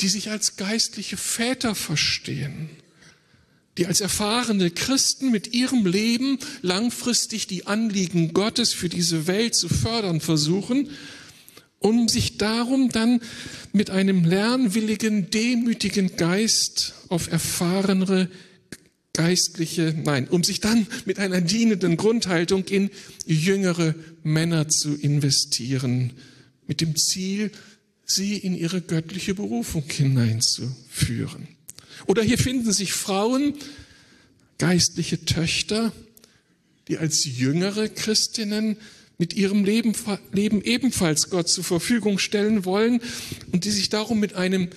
die 0.00 0.08
sich 0.08 0.28
als 0.28 0.56
geistliche 0.56 1.16
Väter 1.16 1.74
verstehen 1.74 2.68
die 3.78 3.86
als 3.86 4.00
erfahrene 4.00 4.70
Christen 4.70 5.30
mit 5.30 5.54
ihrem 5.54 5.86
Leben 5.86 6.38
langfristig 6.62 7.46
die 7.46 7.66
Anliegen 7.66 8.34
Gottes 8.34 8.72
für 8.72 8.88
diese 8.88 9.26
Welt 9.26 9.54
zu 9.54 9.68
fördern 9.68 10.20
versuchen, 10.20 10.90
um 11.78 12.08
sich 12.08 12.38
darum 12.38 12.90
dann 12.90 13.20
mit 13.72 13.90
einem 13.90 14.24
lernwilligen, 14.24 15.30
demütigen 15.30 16.16
Geist 16.16 16.94
auf 17.08 17.30
erfahrenere 17.30 18.28
geistliche, 19.12 19.94
nein, 20.04 20.28
um 20.28 20.44
sich 20.44 20.60
dann 20.60 20.86
mit 21.04 21.18
einer 21.18 21.40
dienenden 21.40 21.96
Grundhaltung 21.96 22.64
in 22.66 22.90
jüngere 23.26 23.94
Männer 24.22 24.68
zu 24.68 24.94
investieren, 24.94 26.12
mit 26.66 26.80
dem 26.80 26.96
Ziel, 26.96 27.50
sie 28.04 28.36
in 28.36 28.54
ihre 28.54 28.80
göttliche 28.80 29.34
Berufung 29.34 29.84
hineinzuführen. 29.88 31.57
Oder 32.06 32.22
hier 32.22 32.38
finden 32.38 32.72
sich 32.72 32.92
Frauen, 32.92 33.54
geistliche 34.58 35.24
Töchter, 35.24 35.92
die 36.88 36.98
als 36.98 37.24
jüngere 37.24 37.88
Christinnen 37.88 38.76
mit 39.18 39.34
ihrem 39.34 39.64
Leben, 39.64 39.94
Leben 40.32 40.62
ebenfalls 40.62 41.28
Gott 41.30 41.48
zur 41.48 41.64
Verfügung 41.64 42.18
stellen 42.18 42.64
wollen 42.64 43.00
und 43.52 43.64
die 43.64 43.70
sich 43.70 43.88
darum 43.88 44.20
mit 44.20 44.34
einem 44.34 44.68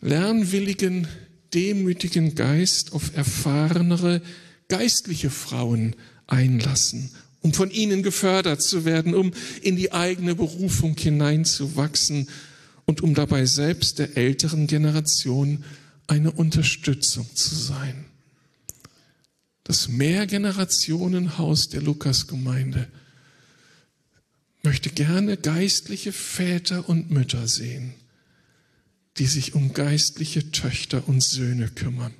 lernwilligen, 0.00 1.06
demütigen 1.54 2.34
Geist 2.34 2.92
auf 2.92 3.16
erfahrenere 3.16 4.20
geistliche 4.68 5.30
Frauen 5.30 5.96
einlassen, 6.26 7.10
um 7.40 7.54
von 7.54 7.70
ihnen 7.70 8.02
gefördert 8.02 8.62
zu 8.62 8.84
werden, 8.84 9.14
um 9.14 9.32
in 9.62 9.76
die 9.76 9.92
eigene 9.92 10.34
Berufung 10.34 10.96
hineinzuwachsen 10.96 12.28
und 12.84 13.00
um 13.00 13.14
dabei 13.14 13.46
selbst 13.46 13.98
der 13.98 14.16
älteren 14.16 14.66
Generation 14.66 15.64
eine 16.08 16.32
Unterstützung 16.32 17.34
zu 17.36 17.54
sein. 17.54 18.06
Das 19.62 19.88
Mehrgenerationenhaus 19.88 21.68
der 21.68 21.82
Lukasgemeinde 21.82 22.88
möchte 24.62 24.90
gerne 24.90 25.36
geistliche 25.36 26.12
Väter 26.12 26.88
und 26.88 27.10
Mütter 27.10 27.46
sehen, 27.46 27.94
die 29.18 29.26
sich 29.26 29.54
um 29.54 29.74
geistliche 29.74 30.50
Töchter 30.50 31.06
und 31.06 31.22
Söhne 31.22 31.68
kümmern. 31.68 32.14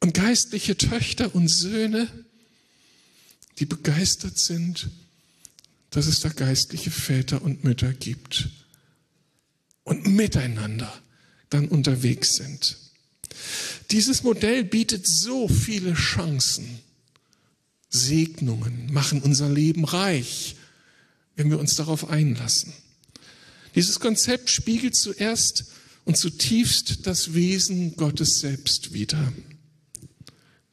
Und 0.00 0.14
geistliche 0.14 0.76
Töchter 0.76 1.34
und 1.34 1.48
Söhne, 1.48 2.08
die 3.58 3.66
begeistert 3.66 4.38
sind, 4.38 4.88
dass 5.90 6.06
es 6.06 6.20
da 6.20 6.28
geistliche 6.28 6.90
Väter 6.92 7.42
und 7.42 7.64
Mütter 7.64 7.92
gibt 7.92 8.48
und 9.82 10.06
miteinander 10.06 11.02
dann 11.50 11.68
unterwegs 11.68 12.34
sind. 12.36 12.76
Dieses 13.90 14.22
Modell 14.22 14.64
bietet 14.64 15.06
so 15.06 15.48
viele 15.48 15.94
Chancen, 15.94 16.80
Segnungen, 17.88 18.92
machen 18.92 19.22
unser 19.22 19.48
Leben 19.48 19.84
reich, 19.84 20.56
wenn 21.36 21.50
wir 21.50 21.58
uns 21.58 21.76
darauf 21.76 22.10
einlassen. 22.10 22.72
Dieses 23.74 24.00
Konzept 24.00 24.50
spiegelt 24.50 24.96
zuerst 24.96 25.66
und 26.04 26.16
zutiefst 26.16 27.06
das 27.06 27.34
Wesen 27.34 27.96
Gottes 27.96 28.40
selbst 28.40 28.92
wieder. 28.92 29.32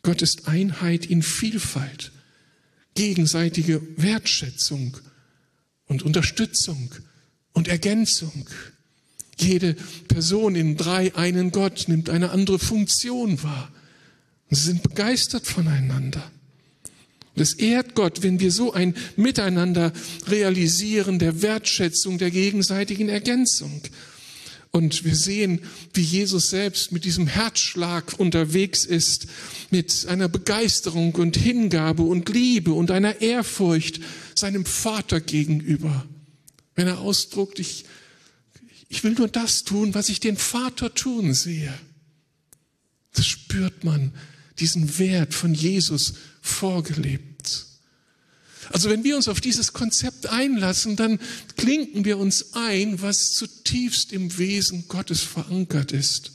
Gott 0.02 0.22
ist 0.22 0.48
Einheit 0.48 1.06
in 1.06 1.22
Vielfalt, 1.22 2.12
gegenseitige 2.96 3.82
Wertschätzung 3.98 4.98
und 5.86 6.04
Unterstützung 6.04 6.94
und 7.54 7.68
Ergänzung. 7.68 8.48
Jede 9.40 9.76
Person 10.08 10.56
in 10.56 10.78
drei 10.78 11.16
einen 11.16 11.52
Gott 11.52 11.86
nimmt 11.88 12.10
eine 12.10 12.32
andere 12.32 12.60
Funktion 12.60 13.42
wahr. 13.44 13.72
Und 14.50 14.58
sie 14.58 14.66
sind 14.66 14.84
begeistert 14.84 15.48
voneinander. 15.48 16.32
Es 17.36 17.54
ehrt 17.54 17.96
Gott, 17.96 18.22
wenn 18.22 18.40
wir 18.40 18.52
so 18.52 18.74
ein 18.74 18.94
Miteinander 19.16 19.92
realisieren 20.28 21.18
der 21.18 21.42
Wertschätzung, 21.42 22.20
der 22.20 22.30
gegenseitigen 22.30 23.10
Ergänzung. 23.10 23.82
Und 24.70 25.04
wir 25.04 25.16
sehen, 25.16 25.62
wie 25.94 26.02
Jesus 26.02 26.50
selbst 26.50 26.92
mit 26.92 27.06
diesem 27.06 27.28
Herzschlag 27.28 28.20
unterwegs 28.20 28.86
ist, 28.86 29.28
mit 29.70 30.08
einer 30.08 30.28
Begeisterung 30.28 31.14
und 31.16 31.38
Hingabe 31.38 32.04
und 32.04 32.30
Liebe 32.30 32.74
und 32.74 32.92
einer 32.92 33.22
Ehrfurcht 33.22 34.00
seinem 34.36 34.66
Vater 34.66 35.22
gegenüber. 35.22 36.06
Wenn 36.76 36.88
er 36.88 37.00
ausdruckt, 37.00 37.60
ich, 38.94 39.04
will 39.04 39.14
nur 39.14 39.28
das 39.28 39.64
tun, 39.64 39.94
was 39.94 40.10
ich 40.10 40.20
den 40.20 40.38
Vater 40.38 40.94
tun 40.94 41.34
sehe. 41.34 41.74
Das 43.14 43.26
spürt 43.26 43.84
man, 43.84 44.14
diesen 44.60 45.00
Wert 45.00 45.34
von 45.34 45.54
Jesus 45.54 46.14
vorgelebt. 46.42 47.66
Also 48.70 48.90
wenn 48.90 49.04
wir 49.04 49.16
uns 49.16 49.28
auf 49.28 49.42
dieses 49.42 49.74
Konzept 49.74 50.28
einlassen, 50.28 50.96
dann 50.96 51.20
klinken 51.58 52.06
wir 52.06 52.18
uns 52.18 52.54
ein, 52.54 53.02
was 53.02 53.34
zutiefst 53.34 54.14
im 54.14 54.38
Wesen 54.38 54.88
Gottes 54.88 55.22
verankert 55.22 55.92
ist. 55.92 56.32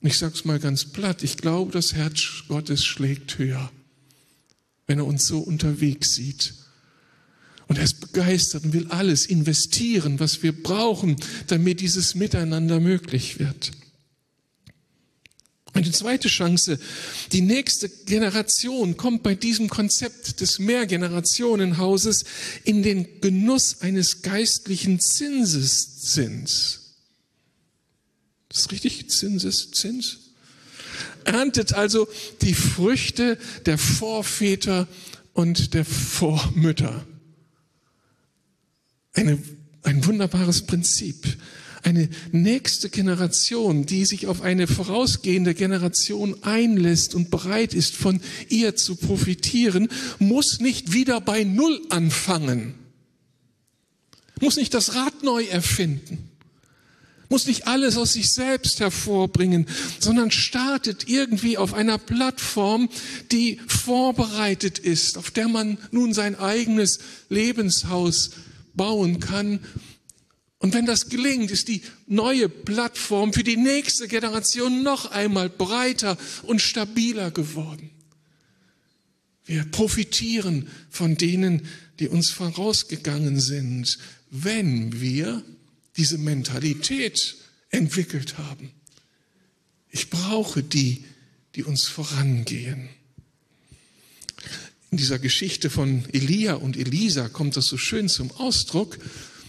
Und 0.00 0.08
ich 0.08 0.18
sage 0.18 0.34
es 0.34 0.44
mal 0.44 0.58
ganz 0.58 0.84
platt, 0.84 1.22
ich 1.22 1.38
glaube, 1.38 1.72
das 1.72 1.94
Herz 1.94 2.44
Gottes 2.48 2.84
schlägt 2.84 3.38
höher, 3.38 3.70
wenn 4.86 4.98
er 4.98 5.06
uns 5.06 5.26
so 5.26 5.40
unterwegs 5.40 6.14
sieht. 6.14 6.54
Und 7.66 7.78
er 7.78 7.84
ist 7.84 8.00
begeistert 8.00 8.64
und 8.64 8.72
will 8.72 8.86
alles 8.88 9.26
investieren, 9.26 10.20
was 10.20 10.42
wir 10.42 10.52
brauchen, 10.52 11.16
damit 11.46 11.80
dieses 11.80 12.14
Miteinander 12.14 12.78
möglich 12.78 13.38
wird. 13.38 13.72
Eine 15.74 15.90
zweite 15.90 16.28
Chance, 16.28 16.78
die 17.32 17.40
nächste 17.40 17.88
Generation 17.88 18.96
kommt 18.96 19.24
bei 19.24 19.34
diesem 19.34 19.68
Konzept 19.68 20.40
des 20.40 20.60
Mehrgenerationenhauses 20.60 22.24
in 22.62 22.84
den 22.84 23.20
Genuss 23.20 23.80
eines 23.80 24.22
geistlichen 24.22 25.00
Zinseszins. 25.00 26.94
Das 28.48 28.60
ist 28.60 28.70
richtig, 28.72 29.10
Zinseszins? 29.10 30.18
Erntet 31.24 31.72
also 31.72 32.06
die 32.40 32.54
Früchte 32.54 33.36
der 33.66 33.78
Vorväter 33.78 34.86
und 35.32 35.74
der 35.74 35.84
Vormütter. 35.84 37.04
Eine, 39.14 39.38
ein 39.84 40.04
wunderbares 40.04 40.62
Prinzip. 40.62 41.38
Eine 41.82 42.08
nächste 42.32 42.88
Generation, 42.88 43.84
die 43.84 44.06
sich 44.06 44.26
auf 44.26 44.40
eine 44.40 44.66
vorausgehende 44.66 45.54
Generation 45.54 46.34
einlässt 46.42 47.14
und 47.14 47.30
bereit 47.30 47.74
ist, 47.74 47.94
von 47.94 48.20
ihr 48.48 48.74
zu 48.74 48.96
profitieren, 48.96 49.88
muss 50.18 50.60
nicht 50.60 50.92
wieder 50.94 51.20
bei 51.20 51.44
Null 51.44 51.82
anfangen, 51.90 52.74
muss 54.40 54.56
nicht 54.56 54.72
das 54.72 54.94
Rad 54.94 55.22
neu 55.22 55.44
erfinden, 55.44 56.30
muss 57.28 57.46
nicht 57.46 57.66
alles 57.66 57.98
aus 57.98 58.14
sich 58.14 58.32
selbst 58.32 58.80
hervorbringen, 58.80 59.66
sondern 59.98 60.30
startet 60.30 61.06
irgendwie 61.06 61.58
auf 61.58 61.74
einer 61.74 61.98
Plattform, 61.98 62.88
die 63.30 63.60
vorbereitet 63.66 64.78
ist, 64.78 65.18
auf 65.18 65.30
der 65.30 65.48
man 65.48 65.76
nun 65.90 66.14
sein 66.14 66.34
eigenes 66.34 66.98
Lebenshaus 67.28 68.30
bauen 68.74 69.20
kann 69.20 69.60
und 70.64 70.72
wenn 70.72 70.86
das 70.86 71.10
gelingt, 71.10 71.50
ist 71.50 71.68
die 71.68 71.82
neue 72.06 72.48
Plattform 72.48 73.34
für 73.34 73.44
die 73.44 73.58
nächste 73.58 74.08
Generation 74.08 74.82
noch 74.82 75.10
einmal 75.10 75.50
breiter 75.50 76.16
und 76.44 76.62
stabiler 76.62 77.30
geworden. 77.30 77.90
Wir 79.44 79.64
profitieren 79.64 80.68
von 80.88 81.18
denen, 81.18 81.66
die 81.98 82.08
uns 82.08 82.30
vorausgegangen 82.30 83.40
sind, 83.40 83.98
wenn 84.30 85.02
wir 85.02 85.44
diese 85.98 86.16
Mentalität 86.16 87.36
entwickelt 87.68 88.38
haben. 88.38 88.70
Ich 89.90 90.08
brauche 90.08 90.62
die, 90.62 91.04
die 91.56 91.64
uns 91.64 91.84
vorangehen. 91.88 92.88
In 94.94 94.98
dieser 94.98 95.18
Geschichte 95.18 95.70
von 95.70 96.04
Elia 96.12 96.54
und 96.54 96.76
Elisa 96.76 97.28
kommt 97.28 97.56
das 97.56 97.66
so 97.66 97.76
schön 97.76 98.08
zum 98.08 98.30
Ausdruck 98.30 98.96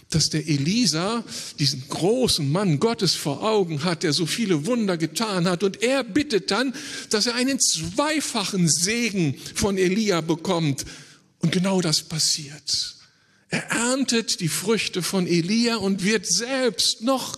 dass 0.10 0.30
der 0.32 0.48
Elisa 0.48 1.24
diesen 1.60 1.88
großen 1.88 2.52
Mann 2.52 2.80
Gottes 2.80 3.14
vor 3.14 3.44
Augen 3.44 3.84
hat, 3.84 4.02
der 4.02 4.12
so 4.12 4.26
viele 4.26 4.66
Wunder 4.66 4.98
getan 4.98 5.48
hat. 5.48 5.62
Und 5.62 5.84
er 5.84 6.04
bittet 6.04 6.50
dann, 6.52 6.74
dass 7.10 7.28
er 7.28 7.36
einen 7.36 7.60
zweifachen 7.60 8.70
Segen 8.70 9.36
von 9.54 9.78
Elia 9.78 10.22
bekommt. 10.22 10.86
Und 11.40 11.52
genau 11.52 11.82
das 11.82 12.02
passiert. 12.02 12.96
Er 13.50 13.68
erntet 13.72 14.40
die 14.40 14.48
Früchte 14.48 15.04
von 15.04 15.28
Elia 15.28 15.76
und 15.76 16.04
wird 16.04 16.26
selbst 16.26 17.02
noch 17.02 17.38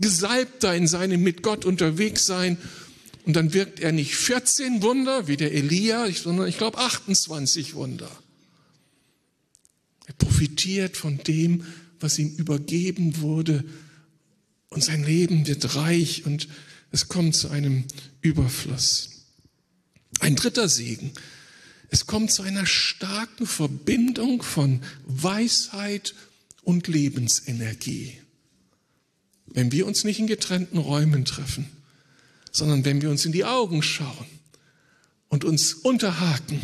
gesalbter 0.00 0.74
in 0.74 0.86
seinem 0.86 1.22
mit 1.22 1.42
Gott 1.42 1.64
unterwegs 1.64 2.26
sein. 2.26 2.58
Und 3.26 3.34
dann 3.34 3.52
wirkt 3.52 3.80
er 3.80 3.90
nicht 3.90 4.14
14 4.14 4.82
Wunder 4.82 5.26
wie 5.26 5.36
der 5.36 5.52
Elia, 5.52 6.10
sondern 6.12 6.46
ich 6.46 6.58
glaube 6.58 6.78
28 6.78 7.74
Wunder. 7.74 8.10
Er 10.06 10.14
profitiert 10.14 10.96
von 10.96 11.18
dem, 11.18 11.66
was 11.98 12.20
ihm 12.20 12.36
übergeben 12.36 13.20
wurde. 13.20 13.64
Und 14.68 14.84
sein 14.84 15.02
Leben 15.02 15.44
wird 15.48 15.74
reich 15.74 16.24
und 16.24 16.46
es 16.92 17.08
kommt 17.08 17.34
zu 17.34 17.48
einem 17.50 17.84
Überfluss. 18.20 19.26
Ein 20.20 20.36
dritter 20.36 20.68
Segen. 20.68 21.10
Es 21.90 22.06
kommt 22.06 22.30
zu 22.30 22.42
einer 22.42 22.64
starken 22.64 23.46
Verbindung 23.46 24.42
von 24.42 24.82
Weisheit 25.04 26.14
und 26.62 26.86
Lebensenergie. 26.86 28.20
Wenn 29.46 29.72
wir 29.72 29.84
uns 29.84 30.04
nicht 30.04 30.20
in 30.20 30.28
getrennten 30.28 30.78
Räumen 30.78 31.24
treffen, 31.24 31.75
sondern 32.56 32.86
wenn 32.86 33.02
wir 33.02 33.10
uns 33.10 33.26
in 33.26 33.32
die 33.32 33.44
Augen 33.44 33.82
schauen 33.82 34.26
und 35.28 35.44
uns 35.44 35.74
unterhaken 35.74 36.58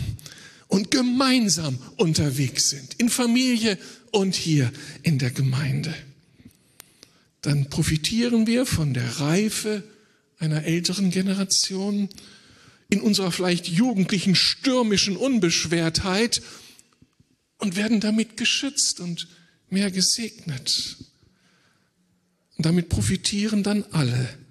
und 0.68 0.90
gemeinsam 0.90 1.78
unterwegs 1.98 2.70
sind, 2.70 2.94
in 2.94 3.10
Familie 3.10 3.76
und 4.10 4.34
hier 4.34 4.72
in 5.02 5.18
der 5.18 5.30
Gemeinde, 5.30 5.94
dann 7.42 7.68
profitieren 7.68 8.46
wir 8.46 8.64
von 8.64 8.94
der 8.94 9.20
Reife 9.20 9.82
einer 10.38 10.64
älteren 10.64 11.10
Generation, 11.10 12.08
in 12.88 13.02
unserer 13.02 13.30
vielleicht 13.30 13.68
jugendlichen, 13.68 14.34
stürmischen 14.34 15.18
Unbeschwertheit 15.18 16.40
und 17.58 17.76
werden 17.76 18.00
damit 18.00 18.38
geschützt 18.38 19.00
und 19.00 19.28
mehr 19.68 19.90
gesegnet. 19.90 20.96
Und 22.56 22.64
damit 22.64 22.88
profitieren 22.88 23.62
dann 23.62 23.84
alle, 23.92 24.41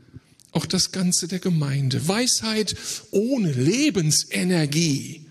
auch 0.51 0.65
das 0.65 0.91
Ganze 0.91 1.27
der 1.27 1.39
Gemeinde. 1.39 2.07
Weisheit 2.07 2.75
ohne 3.11 3.51
Lebensenergie 3.51 5.25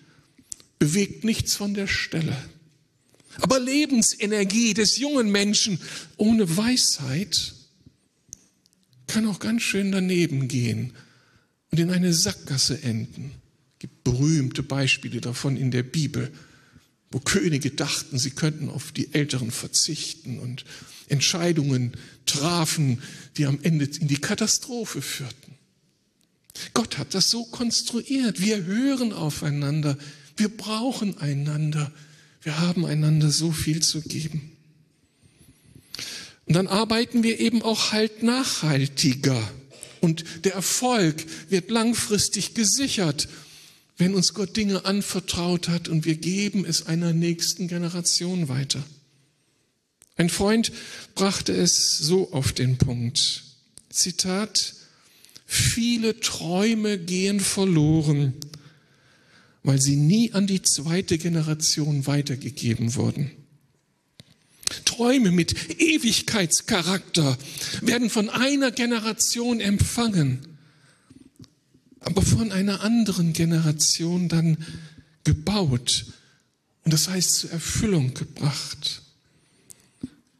bewegt 0.78 1.24
nichts 1.24 1.54
von 1.54 1.74
der 1.74 1.87
Stelle. 1.87 2.37
Aber 3.40 3.61
Lebensenergie 3.61 4.74
des 4.74 4.96
jungen 4.96 5.30
Menschen 5.30 5.78
ohne 6.16 6.56
Weisheit 6.56 7.54
kann 9.06 9.26
auch 9.26 9.38
ganz 9.38 9.62
schön 9.62 9.92
daneben 9.92 10.48
gehen 10.48 10.94
und 11.70 11.78
in 11.78 11.90
eine 11.90 12.12
Sackgasse 12.12 12.83
enden. 12.83 13.33
Es 13.74 13.80
gibt 13.80 14.04
berühmte 14.04 14.62
Beispiele 14.62 15.20
davon 15.20 15.56
in 15.56 15.70
der 15.70 15.83
Bibel, 15.83 16.30
wo 17.11 17.18
Könige 17.18 17.70
dachten, 17.70 18.18
sie 18.18 18.30
könnten 18.30 18.68
auf 18.68 18.92
die 18.92 19.12
Älteren 19.14 19.50
verzichten 19.50 20.38
und 20.38 20.64
Entscheidungen 21.11 21.92
trafen, 22.27 23.03
die 23.37 23.46
am 23.46 23.59
Ende 23.62 23.85
in 23.85 24.09
die 24.09 24.20
Katastrophe 24.20 25.03
führten. 25.03 25.55
Gott 26.75 26.99
hat 26.99 27.14
das 27.14 27.31
so 27.31 27.44
konstruiert. 27.44 28.40
Wir 28.40 28.64
hören 28.64 29.12
aufeinander, 29.12 29.96
wir 30.37 30.49
brauchen 30.49 31.18
einander. 31.18 31.92
Wir 32.42 32.59
haben 32.59 32.87
einander 32.87 33.31
so 33.31 33.53
viel 33.53 33.83
zu 33.83 34.01
geben. 34.01 34.57
Und 36.46 36.55
dann 36.55 36.66
arbeiten 36.66 37.23
wir 37.23 37.38
eben 37.38 37.62
auch 37.62 37.92
halt 37.92 38.23
nachhaltiger. 38.23 39.40
Und 40.01 40.25
der 40.44 40.55
Erfolg 40.55 41.25
wird 41.51 41.70
langfristig 41.70 42.55
gesichert, 42.55 43.29
wenn 43.99 44.14
uns 44.14 44.33
Gott 44.33 44.57
Dinge 44.57 44.87
anvertraut 44.87 45.68
hat 45.68 45.88
und 45.88 46.07
wir 46.07 46.16
geben 46.16 46.64
es 46.64 46.87
einer 46.87 47.12
nächsten 47.12 47.68
Generation 47.68 48.49
weiter. 48.49 48.83
Ein 50.20 50.28
Freund 50.28 50.70
brachte 51.14 51.54
es 51.54 51.96
so 51.96 52.30
auf 52.35 52.52
den 52.52 52.76
Punkt. 52.76 53.42
Zitat, 53.88 54.74
viele 55.46 56.20
Träume 56.20 56.98
gehen 56.98 57.40
verloren, 57.40 58.35
weil 59.62 59.80
sie 59.80 59.96
nie 59.96 60.35
an 60.35 60.46
die 60.46 60.61
zweite 60.61 61.16
Generation 61.16 62.06
weitergegeben 62.06 62.96
wurden. 62.96 63.30
Träume 64.85 65.30
mit 65.30 65.80
Ewigkeitscharakter 65.80 67.38
werden 67.80 68.11
von 68.11 68.28
einer 68.28 68.72
Generation 68.72 69.59
empfangen, 69.59 70.40
aber 72.00 72.20
von 72.20 72.52
einer 72.52 72.83
anderen 72.83 73.33
Generation 73.33 74.28
dann 74.28 74.59
gebaut 75.24 76.04
und 76.85 76.92
das 76.92 77.09
heißt 77.09 77.37
zur 77.37 77.52
Erfüllung 77.52 78.12
gebracht. 78.12 79.00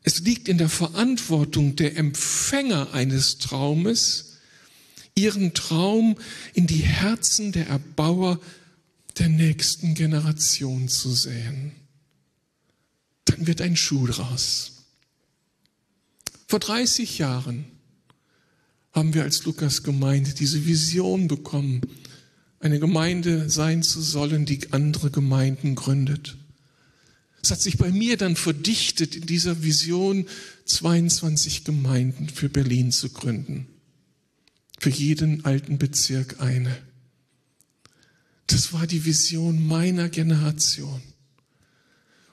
Es 0.03 0.21
liegt 0.21 0.49
in 0.49 0.59
der 0.59 0.69
Verantwortung 0.69 1.77
der 1.77 1.97
Empfänger 1.97 2.93
eines 2.95 3.39
Traumes, 3.39 4.39
ihren 5.15 5.55
Traum 5.55 6.17
in 6.55 6.67
die 6.67 6.83
Herzen 6.83 7.53
der 7.53 7.67
Erbauer 7.69 8.41
der 9.19 9.29
nächsten 9.29 9.95
Generation 9.95 10.89
zu 10.89 11.13
säen 11.13 11.73
dann 13.31 13.47
wird 13.47 13.61
ein 13.61 13.77
Schuh 13.77 14.07
draus. 14.07 14.73
Vor 16.47 16.59
30 16.59 17.19
Jahren 17.19 17.65
haben 18.93 19.15
wir 19.15 19.23
als 19.23 19.45
Lukas 19.45 19.83
Gemeinde 19.83 20.35
diese 20.35 20.67
Vision 20.67 21.29
bekommen, 21.29 21.81
eine 22.59 22.81
Gemeinde 22.81 23.49
sein 23.49 23.83
zu 23.83 24.03
sollen, 24.03 24.45
die 24.45 24.73
andere 24.73 25.11
Gemeinden 25.11 25.75
gründet. 25.75 26.37
Es 27.43 27.51
hat 27.51 27.61
sich 27.61 27.79
bei 27.79 27.91
mir 27.91 28.17
dann 28.17 28.37
verdichtet, 28.37 29.17
in 29.17 29.27
dieser 29.27 29.63
Vision 29.63 30.27
22 30.67 31.65
Gemeinden 31.65 32.29
für 32.29 32.49
Berlin 32.49 32.93
zu 32.93 33.11
gründen. 33.11 33.67
Für 34.79 34.91
jeden 34.91 35.45
alten 35.45 35.79
Bezirk 35.79 36.41
eine. 36.41 36.77
Das 38.47 38.73
war 38.73 38.87
die 38.87 39.05
Vision 39.05 39.67
meiner 39.67 40.09
Generation. 40.09 41.03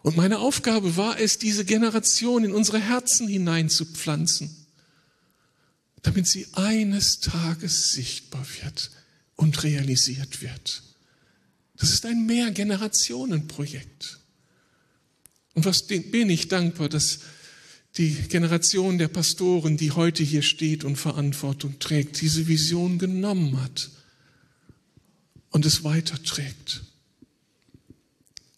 Und 0.01 0.15
meine 0.15 0.39
Aufgabe 0.39 0.95
war 0.95 1.19
es, 1.19 1.37
diese 1.37 1.65
Generation 1.65 2.45
in 2.45 2.53
unsere 2.53 2.79
Herzen 2.79 3.27
hineinzupflanzen, 3.27 4.49
damit 6.01 6.27
sie 6.27 6.47
eines 6.53 7.19
Tages 7.19 7.91
sichtbar 7.91 8.45
wird 8.61 8.91
und 9.35 9.63
realisiert 9.63 10.41
wird. 10.41 10.83
Das 11.75 11.91
ist 11.91 12.05
ein 12.05 12.25
Mehrgenerationenprojekt. 12.25 14.19
Und 15.57 15.65
was 15.65 15.81
bin 15.87 16.29
ich 16.29 16.49
dankbar, 16.49 16.87
dass 16.87 17.21
die 17.97 18.11
Generation 18.11 18.99
der 18.99 19.07
Pastoren, 19.07 19.75
die 19.75 19.89
heute 19.89 20.21
hier 20.21 20.43
steht 20.43 20.83
und 20.83 20.97
Verantwortung 20.97 21.79
trägt, 21.79 22.21
diese 22.21 22.47
Vision 22.47 22.99
genommen 22.99 23.59
hat 23.59 23.89
und 25.49 25.65
es 25.65 25.83
weiterträgt. 25.83 26.83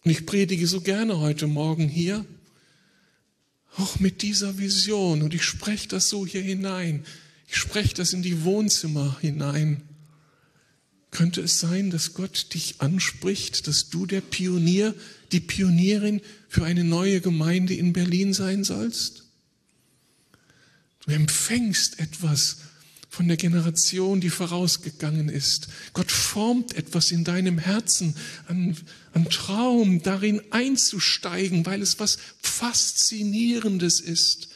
Und 0.04 0.10
ich 0.10 0.26
predige 0.26 0.66
so 0.66 0.82
gerne 0.82 1.20
heute 1.20 1.46
Morgen 1.46 1.88
hier, 1.88 2.26
auch 3.78 3.98
mit 3.98 4.20
dieser 4.20 4.58
Vision. 4.58 5.22
Und 5.22 5.32
ich 5.32 5.44
spreche 5.44 5.88
das 5.88 6.10
so 6.10 6.26
hier 6.26 6.42
hinein. 6.42 7.06
Ich 7.48 7.56
spreche 7.56 7.94
das 7.94 8.12
in 8.12 8.20
die 8.20 8.44
Wohnzimmer 8.44 9.16
hinein. 9.22 9.80
Könnte 11.10 11.40
es 11.40 11.60
sein, 11.60 11.88
dass 11.88 12.12
Gott 12.12 12.52
dich 12.52 12.82
anspricht, 12.82 13.68
dass 13.68 13.88
du 13.88 14.04
der 14.04 14.20
Pionier, 14.20 14.94
die 15.32 15.40
Pionierin 15.40 16.20
für 16.48 16.64
eine 16.64 16.84
neue 16.84 17.20
Gemeinde 17.20 17.74
in 17.74 17.92
Berlin 17.92 18.32
sein 18.32 18.64
sollst? 18.64 19.24
Du 21.04 21.12
empfängst 21.12 21.98
etwas 21.98 22.58
von 23.08 23.26
der 23.26 23.36
Generation, 23.36 24.20
die 24.20 24.30
vorausgegangen 24.30 25.28
ist. 25.28 25.68
Gott 25.92 26.12
formt 26.12 26.76
etwas 26.76 27.10
in 27.10 27.24
deinem 27.24 27.58
Herzen, 27.58 28.14
an, 28.46 28.76
an 29.12 29.24
Traum, 29.28 30.00
darin 30.00 30.40
einzusteigen, 30.50 31.66
weil 31.66 31.82
es 31.82 31.98
was 31.98 32.18
Faszinierendes 32.40 34.00
ist. 34.00 34.50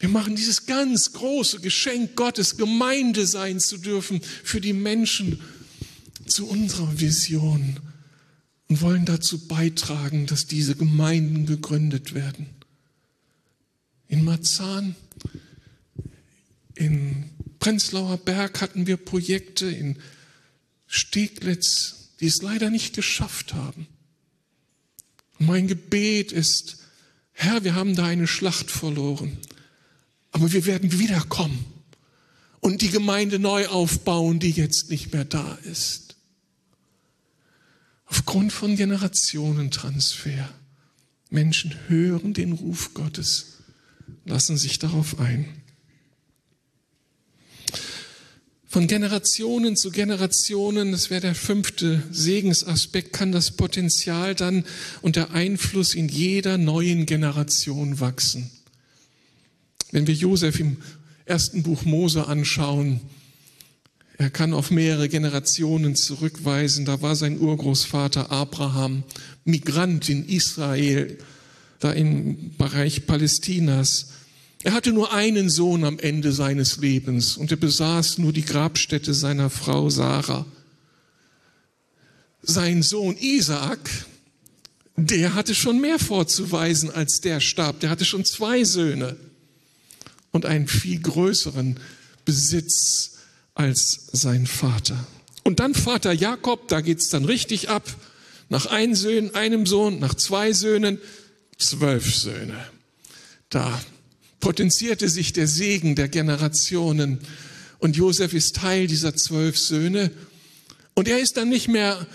Wir 0.00 0.08
machen 0.08 0.34
dieses 0.34 0.66
ganz 0.66 1.12
große 1.12 1.60
Geschenk 1.60 2.16
Gottes, 2.16 2.56
Gemeinde 2.56 3.26
sein 3.26 3.60
zu 3.60 3.78
dürfen 3.78 4.20
für 4.42 4.60
die 4.60 4.72
Menschen 4.72 5.40
zu 6.26 6.48
unserer 6.48 7.00
Vision 7.00 7.78
und 8.68 8.80
wollen 8.80 9.04
dazu 9.04 9.46
beitragen, 9.46 10.26
dass 10.26 10.46
diese 10.46 10.74
Gemeinden 10.74 11.46
gegründet 11.46 12.14
werden. 12.14 12.48
In 14.08 14.24
Marzahn, 14.24 14.94
in 16.74 17.30
Prenzlauer 17.58 18.18
Berg 18.18 18.60
hatten 18.60 18.86
wir 18.86 18.96
Projekte 18.96 19.66
in 19.66 19.98
Steglitz, 20.86 22.10
die 22.20 22.26
es 22.26 22.42
leider 22.42 22.70
nicht 22.70 22.94
geschafft 22.94 23.54
haben. 23.54 23.86
Und 25.38 25.46
mein 25.46 25.66
Gebet 25.66 26.32
ist, 26.32 26.78
Herr, 27.32 27.64
wir 27.64 27.74
haben 27.74 27.96
da 27.96 28.06
eine 28.06 28.26
Schlacht 28.26 28.70
verloren, 28.70 29.38
aber 30.30 30.52
wir 30.52 30.66
werden 30.66 30.98
wiederkommen 30.98 31.64
und 32.60 32.82
die 32.82 32.90
Gemeinde 32.90 33.38
neu 33.38 33.66
aufbauen, 33.66 34.38
die 34.38 34.50
jetzt 34.50 34.90
nicht 34.90 35.12
mehr 35.12 35.24
da 35.24 35.58
ist. 35.64 36.13
Aufgrund 38.06 38.52
von 38.52 38.76
Generationentransfer. 38.76 40.48
Menschen 41.30 41.74
hören 41.88 42.34
den 42.34 42.52
Ruf 42.52 42.94
Gottes, 42.94 43.58
lassen 44.24 44.56
sich 44.56 44.78
darauf 44.78 45.18
ein. 45.18 45.46
Von 48.74 48.88
Generationen 48.88 49.76
zu 49.76 49.92
Generationen, 49.92 50.90
das 50.90 51.08
wäre 51.08 51.20
der 51.20 51.34
fünfte 51.36 52.02
Segensaspekt, 52.10 53.12
kann 53.12 53.30
das 53.30 53.52
Potenzial 53.52 54.34
dann 54.34 54.64
und 55.00 55.14
der 55.14 55.30
Einfluss 55.30 55.94
in 55.94 56.08
jeder 56.08 56.58
neuen 56.58 57.06
Generation 57.06 58.00
wachsen. 58.00 58.50
Wenn 59.92 60.08
wir 60.08 60.14
Josef 60.14 60.58
im 60.58 60.78
ersten 61.24 61.62
Buch 61.62 61.84
Mose 61.84 62.26
anschauen, 62.26 63.00
er 64.16 64.30
kann 64.30 64.54
auf 64.54 64.70
mehrere 64.70 65.08
Generationen 65.08 65.96
zurückweisen. 65.96 66.84
Da 66.84 67.02
war 67.02 67.16
sein 67.16 67.40
Urgroßvater 67.40 68.30
Abraham 68.30 69.02
Migrant 69.44 70.08
in 70.08 70.28
Israel, 70.28 71.18
da 71.80 71.92
im 71.92 72.56
Bereich 72.56 73.06
Palästinas. 73.06 74.10
Er 74.62 74.72
hatte 74.72 74.92
nur 74.92 75.12
einen 75.12 75.50
Sohn 75.50 75.84
am 75.84 75.98
Ende 75.98 76.32
seines 76.32 76.78
Lebens 76.78 77.36
und 77.36 77.50
er 77.50 77.56
besaß 77.56 78.18
nur 78.18 78.32
die 78.32 78.44
Grabstätte 78.44 79.12
seiner 79.14 79.50
Frau 79.50 79.90
Sarah. 79.90 80.46
Sein 82.40 82.82
Sohn 82.82 83.16
Isaak, 83.16 83.90
der 84.96 85.34
hatte 85.34 85.54
schon 85.54 85.80
mehr 85.80 85.98
vorzuweisen, 85.98 86.90
als 86.90 87.20
der 87.20 87.40
starb. 87.40 87.80
Der 87.80 87.90
hatte 87.90 88.04
schon 88.04 88.24
zwei 88.24 88.62
Söhne 88.62 89.16
und 90.30 90.46
einen 90.46 90.68
viel 90.68 91.00
größeren 91.00 91.80
Besitz 92.24 93.13
als 93.54 94.08
sein 94.12 94.46
Vater. 94.46 95.06
Und 95.44 95.60
dann 95.60 95.74
Vater 95.74 96.12
Jakob, 96.12 96.68
da 96.68 96.80
geht's 96.80 97.08
dann 97.08 97.24
richtig 97.24 97.68
ab. 97.68 97.88
Nach 98.48 98.66
einem 98.66 98.94
Sohn, 98.94 99.34
einem 99.34 99.66
Sohn, 99.66 99.98
nach 99.98 100.14
zwei 100.14 100.52
Söhnen, 100.52 100.98
zwölf 101.58 102.14
Söhne. 102.14 102.56
Da 103.48 103.80
potenzierte 104.40 105.08
sich 105.08 105.32
der 105.32 105.46
Segen 105.46 105.94
der 105.94 106.08
Generationen. 106.08 107.20
Und 107.78 107.96
Josef 107.96 108.34
ist 108.34 108.56
Teil 108.56 108.86
dieser 108.86 109.14
zwölf 109.14 109.58
Söhne. 109.58 110.10
Und 110.94 111.08
er 111.08 111.18
ist 111.18 111.36
dann 111.36 111.48
nicht 111.48 111.68
mehr 111.68 112.06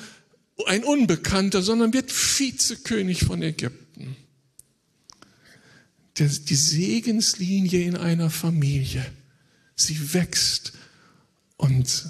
ein 0.66 0.84
Unbekannter, 0.84 1.62
sondern 1.62 1.94
wird 1.94 2.12
Vizekönig 2.12 3.26
von 3.26 3.42
Ägypten. 3.42 4.16
Die 6.18 6.56
Segenslinie 6.56 7.82
in 7.82 7.96
einer 7.96 8.30
Familie, 8.30 9.06
sie 9.76 10.14
wächst 10.14 10.74
und 11.60 12.08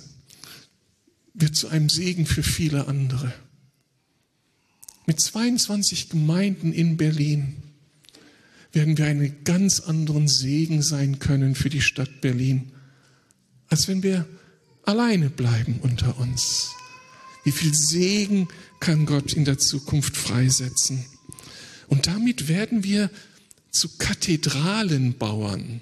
wird 1.34 1.56
zu 1.56 1.68
einem 1.70 1.90
Segen 1.90 2.26
für 2.26 2.44
viele 2.44 2.88
andere. 2.88 3.34
Mit 5.06 5.20
22 5.20 6.10
Gemeinden 6.10 6.72
in 6.72 6.98
Berlin 6.98 7.56
werden 8.72 8.98
wir 8.98 9.06
einen 9.06 9.44
ganz 9.44 9.80
anderen 9.80 10.28
Segen 10.28 10.84
sein 10.84 11.18
können 11.18 11.56
für 11.56 11.70
die 11.70 11.82
Stadt 11.82 12.22
Berlin, 12.22 12.72
als 13.70 13.88
wenn 13.88 14.04
wir 14.04 14.28
alleine 14.84 15.32
bleiben 15.32 15.80
unter 15.82 16.20
uns. 16.20 16.70
Wie 17.44 17.52
viel 17.52 17.74
Segen 17.74 18.48
kann 18.80 19.08
Gott 19.08 19.34
in 19.34 19.46
der 19.46 19.58
Zukunft 19.58 20.16
freisetzen? 20.16 21.06
Und 21.88 22.06
damit 22.06 22.48
werden 22.48 22.84
wir 22.84 23.10
zu 23.72 23.98
Kathedralenbauern. 23.98 25.82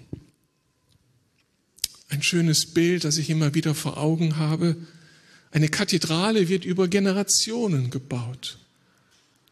Ein 2.09 2.23
schönes 2.23 2.65
Bild, 2.67 3.03
das 3.03 3.17
ich 3.17 3.29
immer 3.29 3.53
wieder 3.53 3.75
vor 3.75 3.97
Augen 3.97 4.37
habe. 4.37 4.77
Eine 5.51 5.69
Kathedrale 5.69 6.49
wird 6.49 6.65
über 6.65 6.87
Generationen 6.87 7.89
gebaut. 7.89 8.57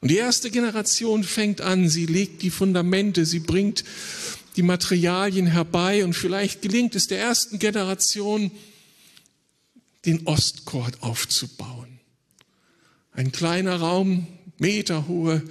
Und 0.01 0.09
die 0.09 0.17
erste 0.17 0.51
Generation 0.51 1.23
fängt 1.23 1.61
an, 1.61 1.89
sie 1.89 2.05
legt 2.05 2.41
die 2.43 2.49
Fundamente, 2.51 3.25
sie 3.25 3.39
bringt 3.39 3.83
die 4.55 4.63
Materialien 4.63 5.47
herbei 5.47 6.05
und 6.05 6.13
vielleicht 6.13 6.61
gelingt 6.61 6.95
es 6.95 7.07
der 7.07 7.19
ersten 7.19 7.59
Generation, 7.59 8.51
den 10.05 10.27
Ostchord 10.27 11.01
aufzubauen. 11.01 11.99
Ein 13.11 13.31
kleiner 13.31 13.77
Raum, 13.77 14.27
meterhohe 14.59 15.41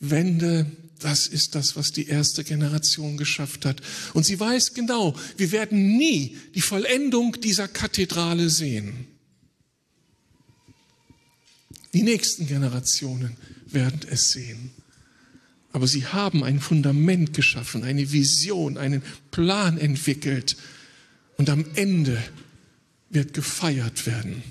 Wände, 0.00 0.66
das 1.04 1.26
ist 1.26 1.54
das, 1.54 1.76
was 1.76 1.92
die 1.92 2.06
erste 2.06 2.44
Generation 2.44 3.18
geschafft 3.18 3.66
hat. 3.66 3.82
Und 4.14 4.24
sie 4.24 4.40
weiß 4.40 4.72
genau, 4.72 5.14
wir 5.36 5.52
werden 5.52 5.98
nie 5.98 6.38
die 6.54 6.62
Vollendung 6.62 7.38
dieser 7.42 7.68
Kathedrale 7.68 8.48
sehen. 8.48 9.06
Die 11.92 12.02
nächsten 12.02 12.46
Generationen 12.46 13.36
werden 13.66 14.00
es 14.10 14.32
sehen. 14.32 14.70
Aber 15.72 15.86
sie 15.86 16.06
haben 16.06 16.42
ein 16.42 16.58
Fundament 16.58 17.34
geschaffen, 17.34 17.84
eine 17.84 18.10
Vision, 18.10 18.78
einen 18.78 19.02
Plan 19.30 19.76
entwickelt. 19.76 20.56
Und 21.36 21.50
am 21.50 21.66
Ende 21.74 22.22
wird 23.10 23.34
gefeiert 23.34 24.06
werden. 24.06 24.42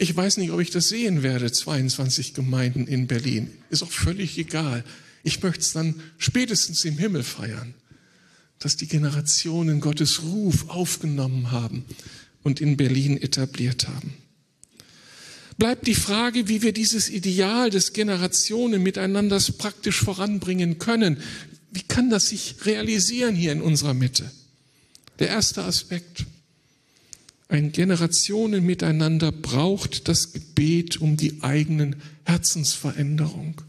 Ich 0.00 0.16
weiß 0.16 0.36
nicht, 0.36 0.52
ob 0.52 0.60
ich 0.60 0.70
das 0.70 0.88
sehen 0.88 1.24
werde, 1.24 1.50
22 1.50 2.32
Gemeinden 2.32 2.86
in 2.86 3.08
Berlin. 3.08 3.50
Ist 3.68 3.82
auch 3.82 3.90
völlig 3.90 4.38
egal. 4.38 4.84
Ich 5.24 5.42
möchte 5.42 5.60
es 5.60 5.72
dann 5.72 6.00
spätestens 6.18 6.84
im 6.84 6.96
Himmel 6.96 7.24
feiern, 7.24 7.74
dass 8.60 8.76
die 8.76 8.86
Generationen 8.86 9.80
Gottes 9.80 10.22
Ruf 10.22 10.68
aufgenommen 10.68 11.50
haben 11.50 11.84
und 12.44 12.60
in 12.60 12.76
Berlin 12.76 13.20
etabliert 13.20 13.88
haben. 13.88 14.14
Bleibt 15.56 15.88
die 15.88 15.96
Frage, 15.96 16.46
wie 16.46 16.62
wir 16.62 16.72
dieses 16.72 17.10
Ideal 17.10 17.68
des 17.70 17.92
Generationen 17.92 18.80
miteinander 18.80 19.40
praktisch 19.58 19.98
voranbringen 19.98 20.78
können. 20.78 21.18
Wie 21.72 21.82
kann 21.82 22.08
das 22.08 22.28
sich 22.28 22.54
realisieren 22.64 23.34
hier 23.34 23.50
in 23.50 23.60
unserer 23.60 23.94
Mitte? 23.94 24.30
Der 25.18 25.28
erste 25.28 25.64
Aspekt. 25.64 26.24
Ein 27.48 27.72
Generationen 27.72 28.64
miteinander 28.64 29.32
braucht 29.32 30.08
das 30.08 30.32
Gebet 30.32 31.00
um 31.00 31.16
die 31.16 31.42
eigenen 31.42 31.96
Herzensveränderung. 32.24 33.62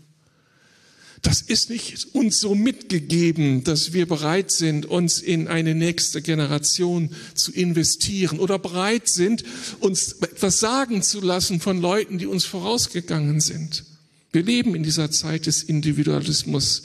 Das 1.22 1.42
ist 1.42 1.70
nicht 1.70 2.14
uns 2.14 2.40
so 2.40 2.56
mitgegeben, 2.56 3.64
dass 3.64 3.92
wir 3.94 4.08
bereit 4.08 4.52
sind, 4.52 4.86
uns 4.86 5.20
in 5.20 5.48
eine 5.48 5.76
nächste 5.76 6.22
Generation 6.22 7.10
zu 7.36 7.52
investieren 7.52 8.40
oder 8.40 8.58
bereit 8.58 9.10
sind, 9.10 9.44
uns 9.80 10.14
etwas 10.14 10.60
sagen 10.60 11.02
zu 11.02 11.20
lassen 11.20 11.60
von 11.60 11.82
Leuten, 11.82 12.18
die 12.20 12.26
uns 12.26 12.46
vorausgegangen 12.46 13.42
sind. 13.42 13.84
Wir 14.32 14.44
leben 14.44 14.76
in 14.76 14.84
dieser 14.84 15.12
Zeit 15.12 15.46
des 15.46 15.64
Individualismus. 15.64 16.84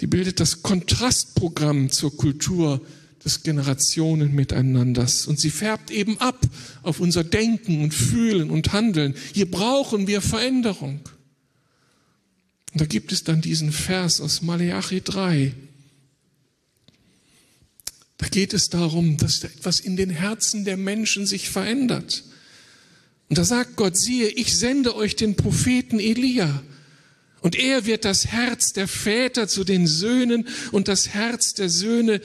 Die 0.00 0.06
bildet 0.06 0.40
das 0.40 0.62
Kontrastprogramm 0.62 1.90
zur 1.90 2.16
Kultur 2.16 2.80
des 3.26 3.42
Generationen 3.42 4.34
miteinanders. 4.34 5.26
Und 5.26 5.38
sie 5.40 5.50
färbt 5.50 5.90
eben 5.90 6.18
ab 6.18 6.40
auf 6.82 7.00
unser 7.00 7.24
Denken 7.24 7.82
und 7.82 7.92
Fühlen 7.92 8.50
und 8.50 8.72
Handeln. 8.72 9.14
Hier 9.34 9.50
brauchen 9.50 10.06
wir 10.06 10.22
Veränderung. 10.22 11.00
Und 12.72 12.80
da 12.80 12.86
gibt 12.86 13.10
es 13.10 13.24
dann 13.24 13.40
diesen 13.40 13.72
Vers 13.72 14.20
aus 14.20 14.42
Maleachi 14.42 15.02
3. 15.02 15.52
Da 18.18 18.28
geht 18.28 18.54
es 18.54 18.68
darum, 18.68 19.16
dass 19.16 19.42
etwas 19.42 19.80
in 19.80 19.96
den 19.96 20.10
Herzen 20.10 20.64
der 20.64 20.76
Menschen 20.76 21.26
sich 21.26 21.48
verändert. 21.50 22.22
Und 23.28 23.38
da 23.38 23.44
sagt 23.44 23.74
Gott, 23.74 23.96
siehe, 23.96 24.28
ich 24.28 24.56
sende 24.56 24.94
euch 24.94 25.16
den 25.16 25.34
Propheten 25.34 25.98
Elia. 25.98 26.62
Und 27.40 27.56
er 27.56 27.86
wird 27.86 28.04
das 28.04 28.26
Herz 28.26 28.72
der 28.72 28.86
Väter 28.86 29.48
zu 29.48 29.64
den 29.64 29.86
Söhnen 29.86 30.46
und 30.70 30.86
das 30.86 31.08
Herz 31.08 31.54
der 31.54 31.68
Söhne 31.68 32.20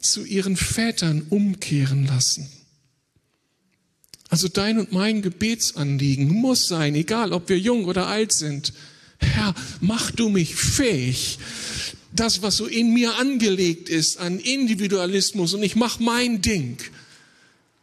zu 0.00 0.24
ihren 0.24 0.56
Vätern 0.56 1.26
umkehren 1.30 2.06
lassen. 2.06 2.48
Also 4.28 4.48
dein 4.48 4.78
und 4.78 4.92
mein 4.92 5.22
Gebetsanliegen 5.22 6.28
muss 6.28 6.66
sein, 6.66 6.94
egal 6.94 7.32
ob 7.32 7.48
wir 7.48 7.58
jung 7.58 7.86
oder 7.86 8.06
alt 8.08 8.32
sind, 8.32 8.72
Herr, 9.18 9.54
mach 9.80 10.10
du 10.10 10.28
mich 10.28 10.54
fähig, 10.54 11.38
das, 12.12 12.42
was 12.42 12.56
so 12.56 12.66
in 12.66 12.92
mir 12.94 13.16
angelegt 13.16 13.88
ist 13.88 14.18
an 14.18 14.38
Individualismus 14.38 15.54
und 15.54 15.62
ich 15.62 15.76
mach 15.76 15.98
mein 15.98 16.40
Ding. 16.40 16.78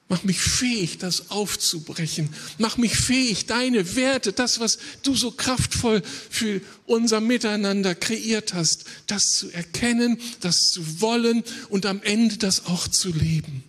Mach 0.07 0.23
mich 0.23 0.39
fähig, 0.39 0.99
das 0.99 1.31
aufzubrechen. 1.31 2.29
Mach 2.59 2.77
mich 2.77 2.95
fähig, 2.95 3.47
deine 3.47 3.95
Werte, 3.95 4.33
das, 4.33 4.59
was 4.59 4.77
du 5.01 5.15
so 5.15 5.31
kraftvoll 5.31 6.03
für 6.29 6.61
unser 6.85 7.21
Miteinander 7.21 7.95
kreiert 7.95 8.53
hast, 8.53 8.85
das 9.07 9.33
zu 9.33 9.49
erkennen, 9.49 10.19
das 10.41 10.69
zu 10.69 11.01
wollen 11.01 11.43
und 11.69 11.87
am 11.87 12.03
Ende 12.03 12.37
das 12.37 12.67
auch 12.67 12.87
zu 12.87 13.11
leben. 13.11 13.63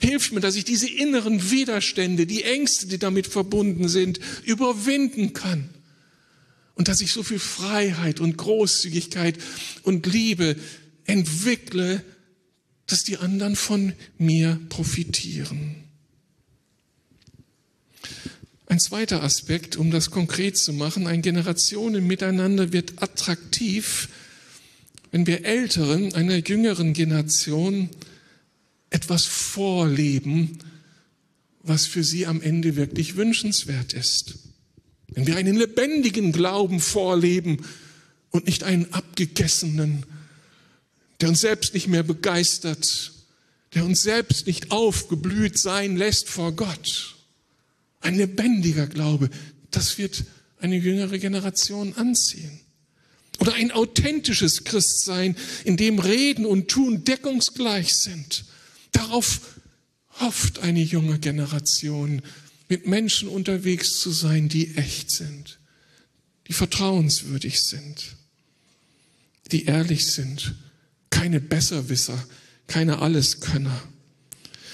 Hilf 0.00 0.32
mir, 0.32 0.40
dass 0.40 0.56
ich 0.56 0.64
diese 0.64 0.88
inneren 0.88 1.52
Widerstände, 1.52 2.26
die 2.26 2.42
Ängste, 2.42 2.86
die 2.86 2.98
damit 2.98 3.28
verbunden 3.28 3.88
sind, 3.88 4.18
überwinden 4.42 5.34
kann. 5.34 5.70
Und 6.74 6.88
dass 6.88 7.00
ich 7.00 7.12
so 7.12 7.22
viel 7.22 7.38
Freiheit 7.38 8.18
und 8.18 8.36
Großzügigkeit 8.36 9.38
und 9.84 10.06
Liebe 10.06 10.56
entwickle, 11.04 12.02
dass 12.86 13.04
die 13.04 13.16
anderen 13.16 13.56
von 13.56 13.94
mir 14.18 14.60
profitieren. 14.68 15.76
Ein 18.66 18.80
zweiter 18.80 19.22
Aspekt, 19.22 19.76
um 19.76 19.90
das 19.90 20.10
konkret 20.10 20.56
zu 20.56 20.72
machen, 20.72 21.06
ein 21.06 21.22
Generationen 21.22 22.06
miteinander 22.06 22.72
wird 22.72 23.02
attraktiv, 23.02 24.08
wenn 25.10 25.26
wir 25.26 25.44
Älteren 25.44 26.14
einer 26.14 26.36
jüngeren 26.38 26.92
Generation 26.92 27.88
etwas 28.90 29.26
vorleben, 29.26 30.58
was 31.62 31.86
für 31.86 32.02
sie 32.02 32.26
am 32.26 32.42
Ende 32.42 32.76
wirklich 32.76 33.16
wünschenswert 33.16 33.92
ist. 33.92 34.34
Wenn 35.08 35.26
wir 35.26 35.36
einen 35.36 35.56
lebendigen 35.56 36.32
Glauben 36.32 36.80
vorleben 36.80 37.58
und 38.30 38.46
nicht 38.46 38.64
einen 38.64 38.92
abgegessenen, 38.92 40.04
der 41.20 41.28
uns 41.28 41.40
selbst 41.40 41.74
nicht 41.74 41.88
mehr 41.88 42.02
begeistert, 42.02 43.12
der 43.74 43.84
uns 43.84 44.02
selbst 44.02 44.46
nicht 44.46 44.70
aufgeblüht 44.70 45.58
sein 45.58 45.96
lässt 45.96 46.28
vor 46.28 46.52
Gott. 46.52 47.16
Ein 48.00 48.16
lebendiger 48.16 48.86
Glaube, 48.86 49.30
das 49.70 49.98
wird 49.98 50.24
eine 50.58 50.76
jüngere 50.76 51.18
Generation 51.18 51.94
anziehen. 51.94 52.60
Oder 53.38 53.54
ein 53.54 53.72
authentisches 53.72 54.64
Christsein, 54.64 55.36
in 55.64 55.76
dem 55.76 55.98
Reden 55.98 56.46
und 56.46 56.68
Tun 56.68 57.04
deckungsgleich 57.04 57.94
sind. 57.94 58.44
Darauf 58.92 59.40
hofft 60.20 60.60
eine 60.60 60.80
junge 60.80 61.18
Generation, 61.18 62.22
mit 62.68 62.86
Menschen 62.86 63.28
unterwegs 63.28 63.98
zu 63.98 64.10
sein, 64.10 64.48
die 64.48 64.76
echt 64.76 65.10
sind, 65.10 65.58
die 66.48 66.52
vertrauenswürdig 66.52 67.62
sind, 67.62 68.16
die 69.52 69.66
ehrlich 69.66 70.06
sind, 70.06 70.54
keine 71.14 71.40
Besserwisser, 71.40 72.18
keine 72.66 72.98
Alleskönner. 72.98 73.80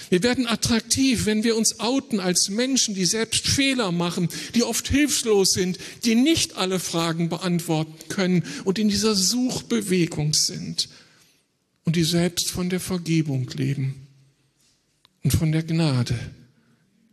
Wir 0.08 0.22
werden 0.24 0.48
attraktiv, 0.48 1.26
wenn 1.26 1.44
wir 1.44 1.56
uns 1.56 1.78
outen 1.78 2.18
als 2.18 2.48
Menschen, 2.48 2.94
die 2.94 3.04
selbst 3.04 3.46
Fehler 3.46 3.92
machen, 3.92 4.28
die 4.54 4.64
oft 4.64 4.88
hilflos 4.88 5.52
sind, 5.52 5.78
die 6.04 6.16
nicht 6.16 6.56
alle 6.56 6.80
Fragen 6.80 7.28
beantworten 7.28 8.08
können 8.08 8.42
und 8.64 8.78
in 8.78 8.88
dieser 8.88 9.14
Suchbewegung 9.14 10.34
sind 10.34 10.88
und 11.84 11.94
die 11.94 12.04
selbst 12.04 12.50
von 12.50 12.70
der 12.70 12.80
Vergebung 12.80 13.48
leben 13.50 14.08
und 15.22 15.32
von 15.32 15.52
der 15.52 15.62
Gnade 15.62 16.18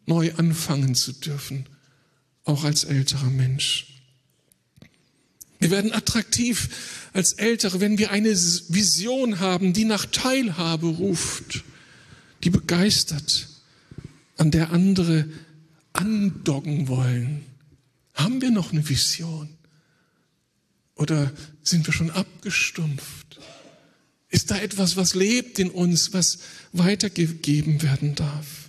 neu 0.06 0.34
anfangen 0.36 0.96
zu 0.96 1.12
dürfen, 1.12 1.68
auch 2.46 2.64
als 2.64 2.86
älterer 2.86 3.30
Mensch. 3.30 3.97
Wir 5.60 5.72
werden 5.72 5.92
attraktiv 5.92 6.70
als 7.14 7.34
Ältere, 7.34 7.80
wenn 7.80 7.98
wir 7.98 8.12
eine 8.12 8.30
Vision 8.30 9.40
haben, 9.40 9.74
die 9.74 9.86
nach 9.86 10.06
Teilhabe 10.06 10.88
ruft, 10.88 11.64
die 12.44 12.50
begeistert, 12.50 13.50
an 14.38 14.52
der 14.52 14.72
andere 14.72 15.28
andocken 15.94 16.88
wollen. 16.88 17.44
Haben 18.14 18.42
wir 18.42 18.52
noch 18.52 18.72
eine 18.72 18.88
Vision? 18.88 19.50
Oder 20.96 21.32
sind 21.64 21.86
wir 21.88 21.94
schon 21.94 22.12
abgestumpft? 22.12 23.40
Ist 24.30 24.52
da 24.52 24.58
etwas, 24.60 24.96
was 24.96 25.16
lebt 25.16 25.58
in 25.60 25.70
uns, 25.70 26.14
was 26.14 26.40
weitergegeben 26.74 27.82
werden 27.82 28.16
darf? 28.16 28.67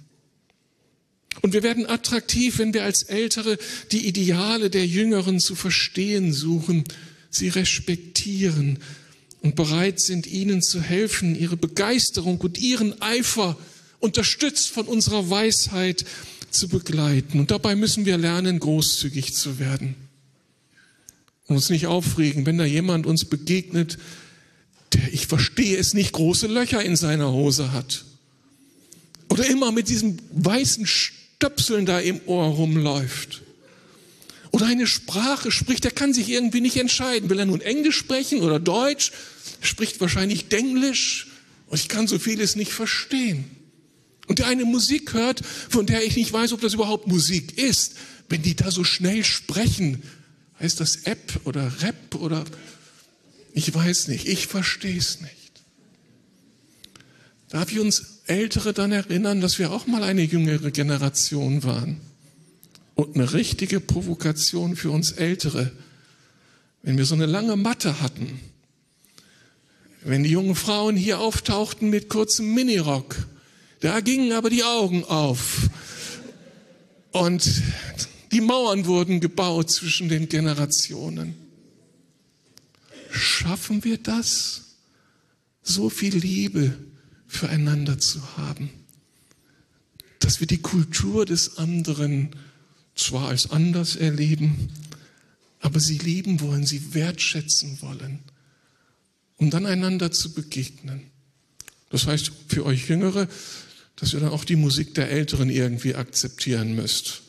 Und 1.42 1.52
wir 1.52 1.62
werden 1.62 1.86
attraktiv, 1.86 2.58
wenn 2.58 2.74
wir 2.74 2.84
als 2.84 3.02
Ältere 3.02 3.58
die 3.92 4.06
Ideale 4.06 4.70
der 4.70 4.86
Jüngeren 4.86 5.40
zu 5.40 5.54
verstehen 5.54 6.32
suchen, 6.32 6.84
sie 7.30 7.48
respektieren 7.48 8.78
und 9.42 9.54
bereit 9.54 10.00
sind, 10.00 10.26
ihnen 10.26 10.62
zu 10.62 10.80
helfen, 10.80 11.38
ihre 11.38 11.56
Begeisterung 11.56 12.38
und 12.38 12.58
ihren 12.58 13.00
Eifer, 13.00 13.56
unterstützt 14.00 14.70
von 14.70 14.86
unserer 14.86 15.28
Weisheit, 15.28 16.04
zu 16.50 16.68
begleiten. 16.68 17.40
Und 17.40 17.50
dabei 17.50 17.76
müssen 17.76 18.06
wir 18.06 18.16
lernen, 18.16 18.58
großzügig 18.58 19.34
zu 19.34 19.58
werden. 19.58 19.94
Und 21.46 21.56
uns 21.56 21.70
nicht 21.70 21.86
aufregen, 21.86 22.46
wenn 22.46 22.58
da 22.58 22.64
jemand 22.64 23.06
uns 23.06 23.24
begegnet, 23.24 23.98
der, 24.92 25.12
ich 25.12 25.26
verstehe 25.26 25.76
es 25.76 25.94
nicht, 25.94 26.12
große 26.12 26.46
Löcher 26.46 26.82
in 26.82 26.96
seiner 26.96 27.32
Hose 27.32 27.72
hat. 27.72 28.04
Oder 29.28 29.46
immer 29.46 29.72
mit 29.72 29.88
diesem 29.88 30.18
weißen 30.32 30.86
Stöpseln 31.40 31.86
da 31.86 32.00
im 32.00 32.20
Ohr 32.26 32.46
rumläuft. 32.46 33.42
Oder 34.50 34.66
eine 34.66 34.88
Sprache 34.88 35.52
spricht, 35.52 35.84
der 35.84 35.92
kann 35.92 36.12
sich 36.12 36.28
irgendwie 36.30 36.60
nicht 36.60 36.76
entscheiden. 36.76 37.30
Will 37.30 37.38
er 37.38 37.46
nun 37.46 37.60
Englisch 37.60 37.96
sprechen 37.96 38.40
oder 38.40 38.58
Deutsch? 38.58 39.12
Spricht 39.60 40.00
wahrscheinlich 40.00 40.48
Denglisch 40.48 41.28
und 41.68 41.78
ich 41.78 41.88
kann 41.88 42.08
so 42.08 42.18
vieles 42.18 42.56
nicht 42.56 42.72
verstehen. 42.72 43.44
Und 44.26 44.40
der 44.40 44.48
eine 44.48 44.64
Musik 44.64 45.14
hört, 45.14 45.42
von 45.68 45.86
der 45.86 46.04
ich 46.04 46.16
nicht 46.16 46.32
weiß, 46.32 46.52
ob 46.54 46.60
das 46.60 46.74
überhaupt 46.74 47.06
Musik 47.06 47.56
ist. 47.56 47.94
Wenn 48.28 48.42
die 48.42 48.56
da 48.56 48.72
so 48.72 48.82
schnell 48.82 49.22
sprechen, 49.22 50.02
heißt 50.58 50.80
das 50.80 50.96
App 51.04 51.40
oder 51.44 51.70
Rap 51.82 52.16
oder 52.16 52.44
ich 53.52 53.72
weiß 53.72 54.08
nicht, 54.08 54.26
ich 54.26 54.48
verstehe 54.48 54.98
es 54.98 55.20
nicht. 55.20 55.62
Darf 57.48 57.70
ich 57.70 57.78
uns 57.78 58.17
Ältere 58.28 58.72
dann 58.72 58.92
erinnern, 58.92 59.40
dass 59.40 59.58
wir 59.58 59.72
auch 59.72 59.86
mal 59.86 60.02
eine 60.02 60.22
jüngere 60.22 60.70
Generation 60.70 61.64
waren? 61.64 62.00
Und 62.94 63.14
eine 63.14 63.32
richtige 63.32 63.80
Provokation 63.80 64.76
für 64.76 64.90
uns 64.90 65.12
Ältere, 65.12 65.70
wenn 66.82 66.98
wir 66.98 67.04
so 67.04 67.14
eine 67.14 67.26
lange 67.26 67.56
Matte 67.56 68.00
hatten, 68.00 68.40
wenn 70.02 70.22
die 70.22 70.30
jungen 70.30 70.54
Frauen 70.54 70.96
hier 70.96 71.20
auftauchten 71.20 71.90
mit 71.90 72.08
kurzem 72.08 72.54
Minirock, 72.54 73.16
da 73.80 74.00
gingen 74.00 74.32
aber 74.32 74.50
die 74.50 74.64
Augen 74.64 75.04
auf. 75.04 75.68
Und 77.12 77.62
die 78.32 78.40
Mauern 78.40 78.86
wurden 78.86 79.20
gebaut 79.20 79.70
zwischen 79.70 80.08
den 80.08 80.28
Generationen. 80.28 81.34
Schaffen 83.10 83.84
wir 83.84 83.98
das, 83.98 84.76
so 85.62 85.88
viel 85.88 86.16
Liebe 86.16 86.76
füreinander 87.28 87.98
zu 87.98 88.36
haben, 88.36 88.70
dass 90.18 90.40
wir 90.40 90.46
die 90.46 90.58
Kultur 90.58 91.26
des 91.26 91.58
anderen 91.58 92.30
zwar 92.96 93.28
als 93.28 93.50
anders 93.50 93.94
erleben, 93.94 94.70
aber 95.60 95.78
sie 95.78 95.98
lieben 95.98 96.40
wollen, 96.40 96.66
sie 96.66 96.94
wertschätzen 96.94 97.80
wollen, 97.82 98.20
um 99.36 99.50
dann 99.50 99.66
einander 99.66 100.10
zu 100.10 100.32
begegnen. 100.32 101.02
Das 101.90 102.06
heißt 102.06 102.32
für 102.48 102.64
euch 102.66 102.88
Jüngere, 102.88 103.28
dass 103.96 104.12
ihr 104.12 104.20
dann 104.20 104.30
auch 104.30 104.44
die 104.44 104.56
Musik 104.56 104.94
der 104.94 105.10
Älteren 105.10 105.50
irgendwie 105.50 105.94
akzeptieren 105.94 106.74
müsst. 106.74 107.22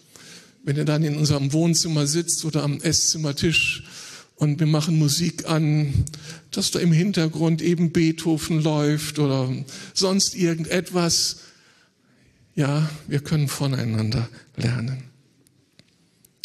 Wenn 0.63 0.75
ihr 0.75 0.85
dann 0.85 1.03
in 1.03 1.17
unserem 1.17 1.53
Wohnzimmer 1.53 2.05
sitzt 2.05 2.45
oder 2.45 2.63
am 2.63 2.79
Esszimmertisch 2.81 3.83
und 4.39 4.61
wir 4.61 4.67
machen 4.67 4.97
Musik 4.97 5.49
an, 5.49 6.05
dass 6.51 6.71
da 6.71 6.79
im 6.79 6.93
Hintergrund 6.93 7.61
eben 7.61 7.91
Beethoven 7.91 8.61
läuft 8.61 9.19
oder 9.19 9.53
sonst 9.93 10.33
irgendetwas. 10.33 11.41
Ja, 12.55 12.89
wir 13.07 13.19
können 13.19 13.49
voneinander 13.49 14.29
lernen. 14.55 15.03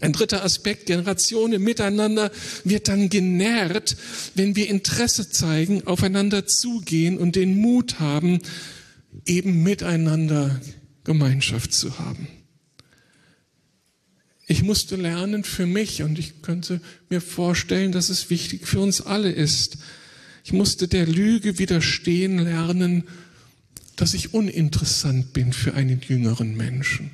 Ein 0.00 0.12
dritter 0.12 0.44
Aspekt, 0.44 0.86
Generationen 0.86 1.62
miteinander 1.62 2.32
wird 2.64 2.88
dann 2.88 3.10
genährt, 3.10 3.96
wenn 4.34 4.56
wir 4.56 4.68
Interesse 4.68 5.30
zeigen, 5.30 5.86
aufeinander 5.86 6.48
zugehen 6.48 7.16
und 7.16 7.36
den 7.36 7.60
Mut 7.60 8.00
haben, 8.00 8.40
eben 9.24 9.62
miteinander 9.62 10.60
Gemeinschaft 11.04 11.72
zu 11.72 11.96
haben. 12.00 12.26
Ich 14.46 14.62
musste 14.62 14.96
lernen 14.96 15.42
für 15.42 15.66
mich 15.66 16.02
und 16.02 16.18
ich 16.18 16.42
könnte 16.42 16.80
mir 17.08 17.20
vorstellen, 17.20 17.92
dass 17.92 18.10
es 18.10 18.28
wichtig 18.28 18.66
für 18.66 18.80
uns 18.80 19.00
alle 19.00 19.32
ist. 19.32 19.78
Ich 20.44 20.52
musste 20.52 20.86
der 20.86 21.06
Lüge 21.06 21.58
widerstehen 21.58 22.38
lernen, 22.38 23.04
dass 23.96 24.12
ich 24.12 24.34
uninteressant 24.34 25.32
bin 25.32 25.52
für 25.52 25.74
einen 25.74 26.00
jüngeren 26.00 26.56
Menschen. 26.56 27.10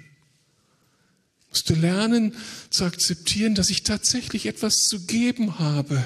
Ich 1.42 1.50
musste 1.50 1.74
lernen 1.74 2.34
zu 2.70 2.84
akzeptieren, 2.84 3.54
dass 3.54 3.70
ich 3.70 3.84
tatsächlich 3.84 4.46
etwas 4.46 4.88
zu 4.88 5.06
geben 5.06 5.58
habe. 5.60 6.02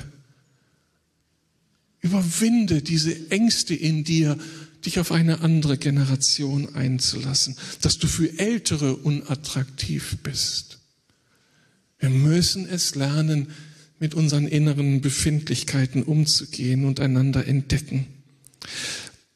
Überwinde 2.03 2.83
diese 2.83 3.31
Ängste 3.31 3.75
in 3.75 4.05
dir, 4.05 4.39
dich 4.85 4.99
auf 4.99 5.11
eine 5.13 5.41
andere 5.41 5.79
Generation 5.79 6.75
einzulassen, 6.75 7.57
dass 7.81 7.99
du 7.99 8.07
für 8.07 8.39
Ältere 8.39 8.97
unattraktiv 8.97 10.19
bist. 10.23 10.81
Wir 12.05 12.11
müssen 12.11 12.69
es 12.69 12.97
lernen, 12.97 13.47
mit 13.99 14.15
unseren 14.15 14.47
inneren 14.47 15.01
Befindlichkeiten 15.01 16.03
umzugehen 16.03 16.85
und 16.85 17.01
einander 17.01 17.49
entdecken. 17.49 18.05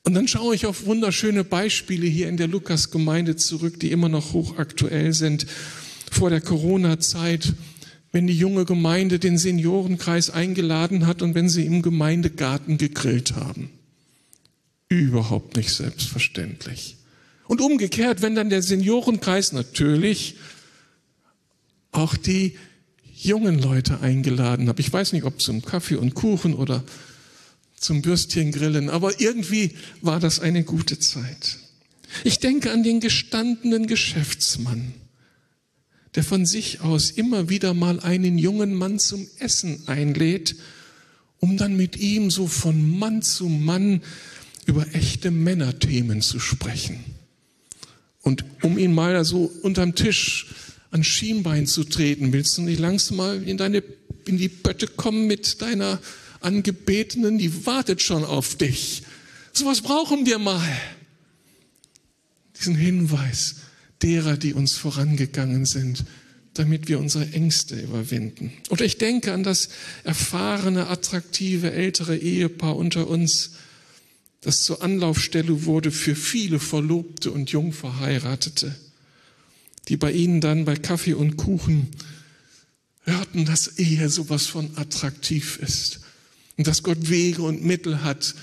Und 0.02 0.12
dann 0.12 0.28
schaue 0.28 0.54
ich 0.54 0.66
auf 0.66 0.84
wunderschöne 0.84 1.44
Beispiele 1.44 2.06
hier 2.06 2.28
in 2.28 2.36
der 2.36 2.46
Lukas-Gemeinde 2.46 3.36
zurück, 3.36 3.80
die 3.80 3.90
immer 3.90 4.10
noch 4.10 4.34
hochaktuell 4.34 5.14
sind. 5.14 5.46
Vor 6.12 6.28
der 6.28 6.42
Corona-Zeit, 6.42 7.54
wenn 8.12 8.26
die 8.26 8.36
junge 8.36 8.66
Gemeinde 8.66 9.18
den 9.18 9.38
Seniorenkreis 9.38 10.28
eingeladen 10.28 11.06
hat 11.06 11.22
und 11.22 11.34
wenn 11.34 11.48
sie 11.48 11.64
im 11.64 11.80
Gemeindegarten 11.80 12.76
gegrillt 12.76 13.34
haben. 13.34 13.70
Überhaupt 14.90 15.56
nicht 15.56 15.72
selbstverständlich. 15.72 16.98
Und 17.46 17.62
umgekehrt, 17.62 18.20
wenn 18.20 18.34
dann 18.34 18.50
der 18.50 18.60
Seniorenkreis 18.60 19.52
natürlich 19.52 20.36
auch 21.92 22.16
die 22.16 22.56
jungen 23.14 23.60
Leute 23.60 24.00
eingeladen 24.00 24.68
habe. 24.68 24.80
Ich 24.80 24.92
weiß 24.92 25.12
nicht, 25.12 25.24
ob 25.24 25.40
zum 25.40 25.62
Kaffee 25.62 25.96
und 25.96 26.14
Kuchen 26.14 26.54
oder 26.54 26.84
zum 27.76 28.02
Bürstchengrillen, 28.02 28.90
aber 28.90 29.20
irgendwie 29.20 29.72
war 30.00 30.20
das 30.20 30.40
eine 30.40 30.64
gute 30.64 30.98
Zeit. 30.98 31.58
Ich 32.24 32.38
denke 32.38 32.72
an 32.72 32.82
den 32.82 33.00
gestandenen 33.00 33.86
Geschäftsmann, 33.86 34.94
der 36.14 36.24
von 36.24 36.46
sich 36.46 36.80
aus 36.80 37.10
immer 37.10 37.48
wieder 37.48 37.74
mal 37.74 38.00
einen 38.00 38.38
jungen 38.38 38.74
Mann 38.74 38.98
zum 38.98 39.26
Essen 39.38 39.86
einlädt, 39.86 40.56
um 41.38 41.56
dann 41.56 41.76
mit 41.76 41.96
ihm 41.96 42.30
so 42.30 42.46
von 42.46 42.98
Mann 42.98 43.22
zu 43.22 43.48
Mann 43.48 44.02
über 44.66 44.86
echte 44.94 45.30
Männerthemen 45.30 46.20
zu 46.20 46.40
sprechen. 46.40 47.04
Und 48.22 48.44
um 48.62 48.78
ihn 48.78 48.92
mal 48.92 49.24
so 49.24 49.50
unterm 49.62 49.94
Tisch 49.94 50.46
an 50.90 51.04
Schienbein 51.04 51.66
zu 51.66 51.84
treten. 51.84 52.32
Willst 52.32 52.56
du 52.58 52.62
nicht 52.62 52.78
langsam 52.78 53.18
mal 53.18 53.42
in 53.42 53.56
deine, 53.56 53.82
in 54.26 54.38
die 54.38 54.48
Pötte 54.48 54.86
kommen 54.86 55.26
mit 55.26 55.60
deiner 55.60 56.00
Angebetenen? 56.40 57.38
Die 57.38 57.66
wartet 57.66 58.02
schon 58.02 58.24
auf 58.24 58.56
dich. 58.56 59.02
Sowas 59.52 59.82
brauchen 59.82 60.26
wir 60.26 60.38
mal. 60.38 60.66
Diesen 62.58 62.74
Hinweis 62.74 63.56
derer, 64.02 64.36
die 64.36 64.54
uns 64.54 64.74
vorangegangen 64.74 65.64
sind, 65.64 66.04
damit 66.54 66.88
wir 66.88 66.98
unsere 66.98 67.30
Ängste 67.32 67.80
überwinden. 67.80 68.52
Oder 68.70 68.84
ich 68.84 68.98
denke 68.98 69.32
an 69.32 69.44
das 69.44 69.68
erfahrene, 70.04 70.88
attraktive, 70.88 71.72
ältere 71.72 72.16
Ehepaar 72.16 72.76
unter 72.76 73.08
uns, 73.08 73.52
das 74.40 74.62
zur 74.62 74.82
Anlaufstelle 74.82 75.64
wurde 75.64 75.90
für 75.90 76.16
viele 76.16 76.58
Verlobte 76.58 77.30
und 77.30 77.50
Jungverheiratete 77.50 78.74
die 79.88 79.96
bei 79.96 80.12
ihnen 80.12 80.40
dann 80.40 80.64
bei 80.64 80.76
Kaffee 80.76 81.14
und 81.14 81.36
Kuchen 81.36 81.88
hörten, 83.02 83.44
dass 83.44 83.78
Ehe 83.78 84.08
sowas 84.08 84.46
von 84.46 84.76
attraktiv 84.76 85.58
ist 85.58 86.00
und 86.56 86.66
dass 86.66 86.82
Gott 86.82 87.08
Wege 87.08 87.42
und 87.42 87.64
Mittel 87.64 88.02
hat, 88.02 88.34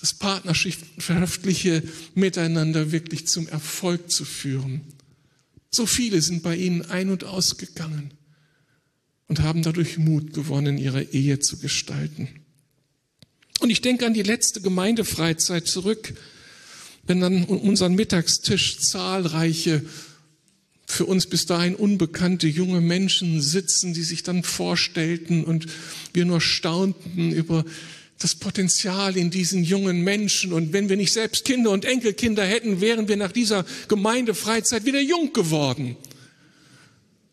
das 0.00 0.14
partnerschaftliche 0.14 1.82
Miteinander 2.14 2.92
wirklich 2.92 3.26
zum 3.26 3.48
Erfolg 3.48 4.10
zu 4.10 4.24
führen. 4.24 4.80
So 5.70 5.86
viele 5.86 6.20
sind 6.22 6.42
bei 6.42 6.56
ihnen 6.56 6.82
ein- 6.82 7.10
und 7.10 7.24
ausgegangen 7.24 8.12
und 9.28 9.40
haben 9.40 9.62
dadurch 9.62 9.98
Mut 9.98 10.34
gewonnen, 10.34 10.76
ihre 10.76 11.02
Ehe 11.02 11.38
zu 11.38 11.58
gestalten. 11.58 12.28
Und 13.60 13.70
ich 13.70 13.80
denke 13.80 14.04
an 14.06 14.12
die 14.12 14.22
letzte 14.22 14.60
Gemeindefreizeit 14.60 15.68
zurück, 15.68 16.14
wenn 17.06 17.20
dann 17.20 17.44
um 17.44 17.58
unseren 17.60 17.94
Mittagstisch 17.94 18.78
zahlreiche 18.80 19.84
für 20.92 21.06
uns 21.06 21.26
bis 21.26 21.46
dahin 21.46 21.74
unbekannte 21.74 22.46
junge 22.46 22.80
Menschen 22.80 23.40
sitzen, 23.40 23.94
die 23.94 24.02
sich 24.02 24.22
dann 24.22 24.42
vorstellten 24.42 25.42
und 25.44 25.66
wir 26.12 26.24
nur 26.24 26.40
staunten 26.40 27.32
über 27.32 27.64
das 28.18 28.34
Potenzial 28.34 29.16
in 29.16 29.30
diesen 29.30 29.64
jungen 29.64 30.02
Menschen. 30.02 30.52
Und 30.52 30.72
wenn 30.72 30.88
wir 30.88 30.96
nicht 30.96 31.12
selbst 31.12 31.44
Kinder 31.44 31.70
und 31.70 31.84
Enkelkinder 31.84 32.44
hätten, 32.44 32.80
wären 32.80 33.08
wir 33.08 33.16
nach 33.16 33.32
dieser 33.32 33.64
Gemeindefreizeit 33.88 34.84
wieder 34.84 35.00
jung 35.00 35.32
geworden. 35.32 35.96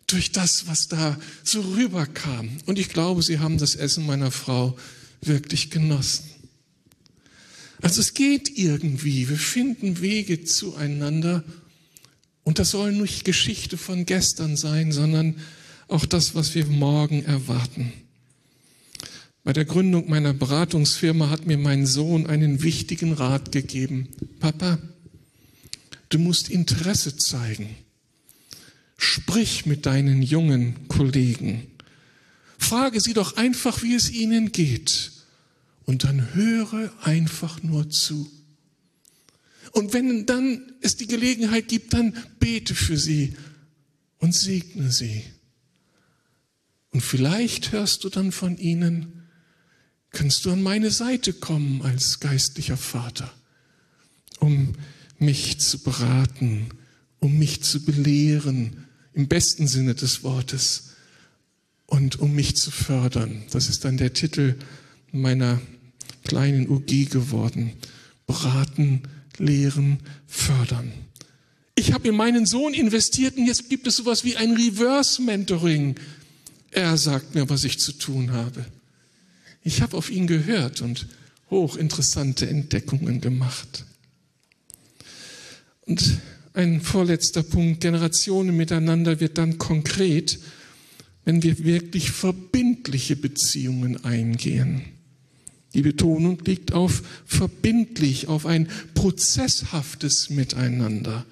Durch 0.07 0.31
das, 0.31 0.67
was 0.67 0.87
da 0.87 1.19
so 1.43 1.61
rüberkam. 1.61 2.49
Und 2.65 2.79
ich 2.79 2.89
glaube, 2.89 3.21
sie 3.21 3.39
haben 3.39 3.57
das 3.57 3.75
Essen 3.75 4.05
meiner 4.05 4.31
Frau 4.31 4.77
wirklich 5.21 5.69
genossen. 5.69 6.29
Also 7.81 7.99
es 8.01 8.13
geht 8.13 8.57
irgendwie. 8.57 9.29
Wir 9.29 9.37
finden 9.37 10.01
Wege 10.01 10.43
zueinander 10.45 11.43
und 12.43 12.59
das 12.59 12.71
soll 12.71 12.91
nicht 12.91 13.25
Geschichte 13.25 13.77
von 13.77 14.05
gestern 14.05 14.57
sein, 14.57 14.91
sondern 14.91 15.35
auch 15.87 16.05
das, 16.05 16.35
was 16.35 16.55
wir 16.55 16.65
morgen 16.65 17.23
erwarten. 17.25 17.91
Bei 19.43 19.53
der 19.53 19.65
Gründung 19.65 20.09
meiner 20.09 20.33
Beratungsfirma 20.33 21.29
hat 21.29 21.45
mir 21.45 21.57
mein 21.57 21.85
Sohn 21.85 22.27
einen 22.27 22.61
wichtigen 22.61 23.13
Rat 23.13 23.51
gegeben. 23.51 24.09
Papa, 24.39 24.77
du 26.09 26.19
musst 26.19 26.49
Interesse 26.49 27.15
zeigen. 27.15 27.75
Sprich 28.97 29.65
mit 29.65 29.85
deinen 29.85 30.21
jungen 30.21 30.87
Kollegen. 30.89 31.67
Frage 32.57 32.99
sie 32.99 33.13
doch 33.13 33.37
einfach, 33.37 33.81
wie 33.81 33.95
es 33.95 34.11
ihnen 34.11 34.51
geht. 34.51 35.13
Und 35.85 36.03
dann 36.03 36.35
höre 36.35 36.91
einfach 37.01 37.63
nur 37.63 37.89
zu. 37.89 38.29
Und 39.71 39.93
wenn 39.93 40.25
dann 40.25 40.73
es 40.81 40.97
die 40.97 41.07
Gelegenheit 41.07 41.67
gibt, 41.67 41.93
dann 41.93 42.15
bete 42.39 42.75
für 42.75 42.97
sie 42.97 43.35
und 44.17 44.33
segne 44.33 44.91
sie. 44.91 45.23
Und 46.91 47.01
vielleicht 47.01 47.71
hörst 47.71 48.03
du 48.03 48.09
dann 48.09 48.31
von 48.31 48.57
ihnen, 48.57 49.23
kannst 50.11 50.45
du 50.45 50.51
an 50.51 50.61
meine 50.61 50.91
Seite 50.91 51.33
kommen 51.33 51.81
als 51.83 52.19
geistlicher 52.19 52.77
Vater, 52.77 53.31
um 54.39 54.73
mich 55.19 55.59
zu 55.59 55.79
beraten, 55.79 56.69
um 57.19 57.37
mich 57.37 57.61
zu 57.61 57.83
belehren, 57.83 58.85
im 59.13 59.27
besten 59.27 59.67
Sinne 59.67 59.93
des 59.93 60.23
Wortes, 60.23 60.89
und 61.89 62.19
um 62.19 62.33
mich 62.33 62.55
zu 62.55 62.71
fördern. 62.71 63.43
Das 63.51 63.67
ist 63.67 63.83
dann 63.83 63.97
der 63.97 64.13
Titel 64.13 64.55
meiner 65.11 65.59
kleinen 66.23 66.69
UG 66.69 67.09
geworden. 67.09 67.73
Beraten, 68.27 69.03
lehren, 69.39 69.99
fördern. 70.27 70.91
Ich 71.75 71.93
habe 71.93 72.09
in 72.09 72.15
meinen 72.15 72.45
Sohn 72.45 72.73
investiert 72.73 73.37
und 73.37 73.45
jetzt 73.45 73.69
gibt 73.69 73.87
es 73.87 73.95
sowas 73.95 74.23
wie 74.23 74.35
ein 74.35 74.53
Reverse 74.53 75.21
Mentoring. 75.21 75.95
Er 76.71 76.97
sagt 76.97 77.35
mir, 77.35 77.49
was 77.49 77.63
ich 77.63 77.79
zu 77.79 77.93
tun 77.93 78.31
habe. 78.31 78.65
Ich 79.63 79.81
habe 79.81 79.97
auf 79.97 80.09
ihn 80.09 80.27
gehört 80.27 80.81
und 80.81 81.07
hochinteressante 81.49 82.47
Entdeckungen 82.47 83.21
gemacht. 83.21 83.85
Und 85.81 86.19
ein 86.53 86.81
vorletzter 86.81 87.43
Punkt, 87.43 87.81
Generationen 87.81 88.55
miteinander 88.55 89.19
wird 89.19 89.37
dann 89.37 89.57
konkret, 89.57 90.39
wenn 91.25 91.43
wir 91.43 91.63
wirklich 91.63 92.11
verbindliche 92.11 93.15
Beziehungen 93.15 94.03
eingehen. 94.03 94.83
Die 95.73 95.81
Betonung 95.81 96.39
liegt 96.45 96.73
auf 96.73 97.03
verbindlich, 97.25 98.27
auf 98.27 98.45
ein 98.45 98.67
prozesshaftes 98.95 100.29
Miteinander. 100.29 101.25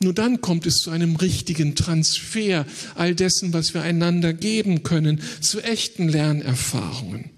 Nur 0.00 0.14
dann 0.14 0.40
kommt 0.40 0.64
es 0.66 0.80
zu 0.80 0.90
einem 0.90 1.16
richtigen 1.16 1.74
Transfer 1.74 2.66
all 2.94 3.14
dessen, 3.16 3.52
was 3.52 3.74
wir 3.74 3.82
einander 3.82 4.32
geben 4.32 4.84
können, 4.84 5.20
zu 5.40 5.60
echten 5.60 6.08
Lernerfahrungen. 6.08 7.30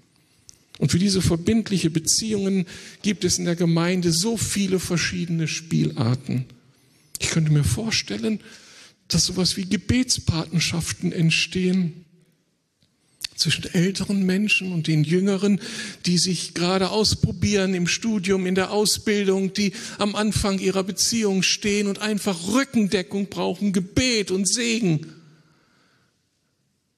Und 0.77 0.91
für 0.91 0.99
diese 0.99 1.21
verbindliche 1.21 1.89
Beziehungen 1.89 2.65
gibt 3.01 3.23
es 3.23 3.39
in 3.39 3.45
der 3.45 3.55
Gemeinde 3.55 4.11
so 4.11 4.37
viele 4.37 4.79
verschiedene 4.79 5.47
Spielarten. 5.47 6.45
Ich 7.19 7.29
könnte 7.29 7.51
mir 7.51 7.63
vorstellen, 7.63 8.39
dass 9.07 9.25
sowas 9.25 9.57
wie 9.57 9.65
Gebetspatenschaften 9.65 11.11
entstehen, 11.11 12.05
zwischen 13.35 13.73
älteren 13.73 14.23
Menschen 14.25 14.71
und 14.71 14.87
den 14.87 15.03
jüngeren, 15.03 15.59
die 16.05 16.17
sich 16.17 16.53
gerade 16.53 16.89
ausprobieren 16.89 17.73
im 17.73 17.87
Studium, 17.87 18.45
in 18.45 18.55
der 18.55 18.71
Ausbildung, 18.71 19.53
die 19.53 19.73
am 19.97 20.15
Anfang 20.15 20.59
ihrer 20.59 20.83
Beziehung 20.83 21.43
stehen 21.43 21.87
und 21.87 21.99
einfach 21.99 22.47
Rückendeckung 22.53 23.27
brauchen, 23.29 23.73
Gebet 23.73 24.31
und 24.31 24.47
Segen. 24.47 25.07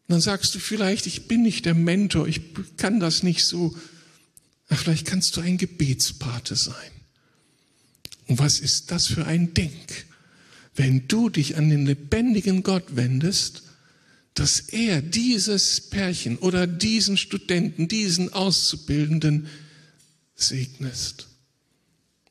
Dann 0.08 0.22
sagst 0.22 0.54
du 0.54 0.60
vielleicht, 0.60 1.08
ich 1.08 1.28
bin 1.28 1.44
nicht 1.44 1.66
der 1.66 1.76
Mentor, 1.76 2.28
ich 2.28 2.42
kann 2.78 3.00
das 3.00 3.24
nicht 3.24 3.46
so. 3.46 3.76
Ach, 4.70 4.78
vielleicht 4.78 5.08
kannst 5.08 5.38
du 5.38 5.42
ein 5.42 5.58
Gebetspate 5.58 6.56
sein. 6.56 6.92
Und 8.28 8.40
was 8.40 8.60
ist 8.60 8.92
das 8.92 9.08
für 9.08 9.26
ein 9.26 9.54
Denk, 9.54 10.06
wenn 10.76 11.08
du 11.08 11.30
dich 11.30 11.58
an 11.58 11.70
den 11.70 11.86
lebendigen 11.86 12.64
Gott 12.64 12.96
wendest 12.96 13.63
dass 14.34 14.60
er 14.60 15.02
dieses 15.02 15.82
Pärchen 15.82 16.38
oder 16.38 16.66
diesen 16.66 17.18
Studenten, 17.18 17.88
diesen 17.88 18.34
Auszubildenden 18.34 19.48
segnet. 20.36 21.28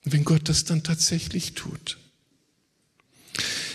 Wenn 0.05 0.25
Gott 0.25 0.49
das 0.49 0.65
dann 0.65 0.83
tatsächlich 0.83 1.53
tut. 1.53 1.99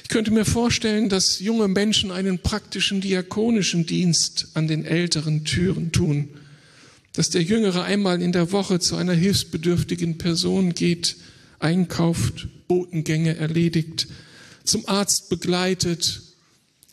Ich 0.03 0.09
könnte 0.09 0.31
mir 0.31 0.45
vorstellen, 0.45 1.09
dass 1.09 1.39
junge 1.39 1.67
Menschen 1.67 2.11
einen 2.11 2.39
praktischen 2.39 3.01
diakonischen 3.01 3.85
Dienst 3.85 4.49
an 4.53 4.67
den 4.67 4.85
älteren 4.85 5.43
Türen 5.43 5.91
tun, 5.91 6.29
dass 7.13 7.29
der 7.29 7.43
Jüngere 7.43 7.83
einmal 7.83 8.21
in 8.21 8.31
der 8.31 8.51
Woche 8.51 8.79
zu 8.79 8.95
einer 8.95 9.13
hilfsbedürftigen 9.13 10.17
Person 10.17 10.73
geht, 10.73 11.17
einkauft, 11.59 12.47
Botengänge 12.67 13.35
erledigt, 13.37 14.07
zum 14.63 14.87
Arzt 14.87 15.29
begleitet, 15.29 16.21